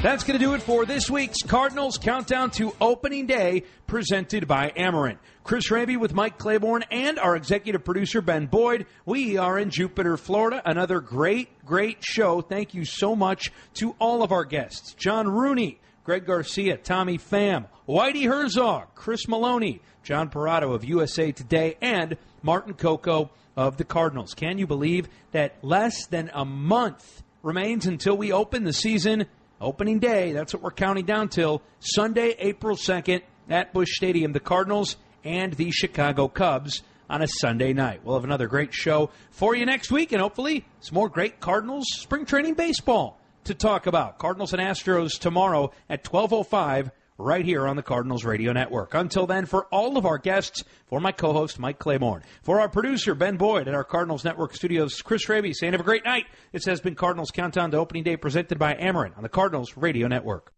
[0.00, 4.70] That's going to do it for this week's Cardinals Countdown to Opening Day, presented by
[4.76, 5.18] Ameren.
[5.42, 8.86] Chris Raby with Mike Claiborne and our executive producer, Ben Boyd.
[9.04, 10.62] We are in Jupiter, Florida.
[10.64, 12.42] Another great, great show.
[12.42, 17.66] Thank you so much to all of our guests John Rooney, Greg Garcia, Tommy Pham,
[17.88, 24.32] Whitey Herzog, Chris Maloney, John Perrotto of USA Today, and Martin Coco of the Cardinals.
[24.34, 29.26] Can you believe that less than a month remains until we open the season?
[29.60, 34.32] Opening day, that's what we're counting down till Sunday, April 2nd at Busch Stadium.
[34.32, 38.02] The Cardinals and the Chicago Cubs on a Sunday night.
[38.04, 41.86] We'll have another great show for you next week, and hopefully some more great Cardinals
[41.90, 44.18] spring training baseball to talk about.
[44.18, 48.94] Cardinals and Astros tomorrow at 12:05 right here on the Cardinals Radio Network.
[48.94, 53.14] Until then, for all of our guests, for my co-host Mike Claiborne, for our producer
[53.14, 56.26] Ben Boyd at our Cardinals Network studios, Chris Raby saying have a great night.
[56.52, 60.06] This has been Cardinals Countdown to Opening Day presented by Ameren on the Cardinals Radio
[60.06, 60.52] Network.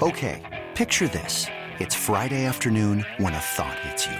[0.00, 1.46] Okay, picture this.
[1.80, 4.16] It's Friday afternoon when a thought hits you.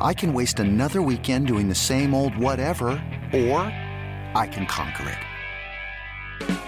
[0.00, 2.90] I can waste another weekend doing the same old whatever,
[3.32, 3.60] or
[4.34, 6.67] I can conquer it.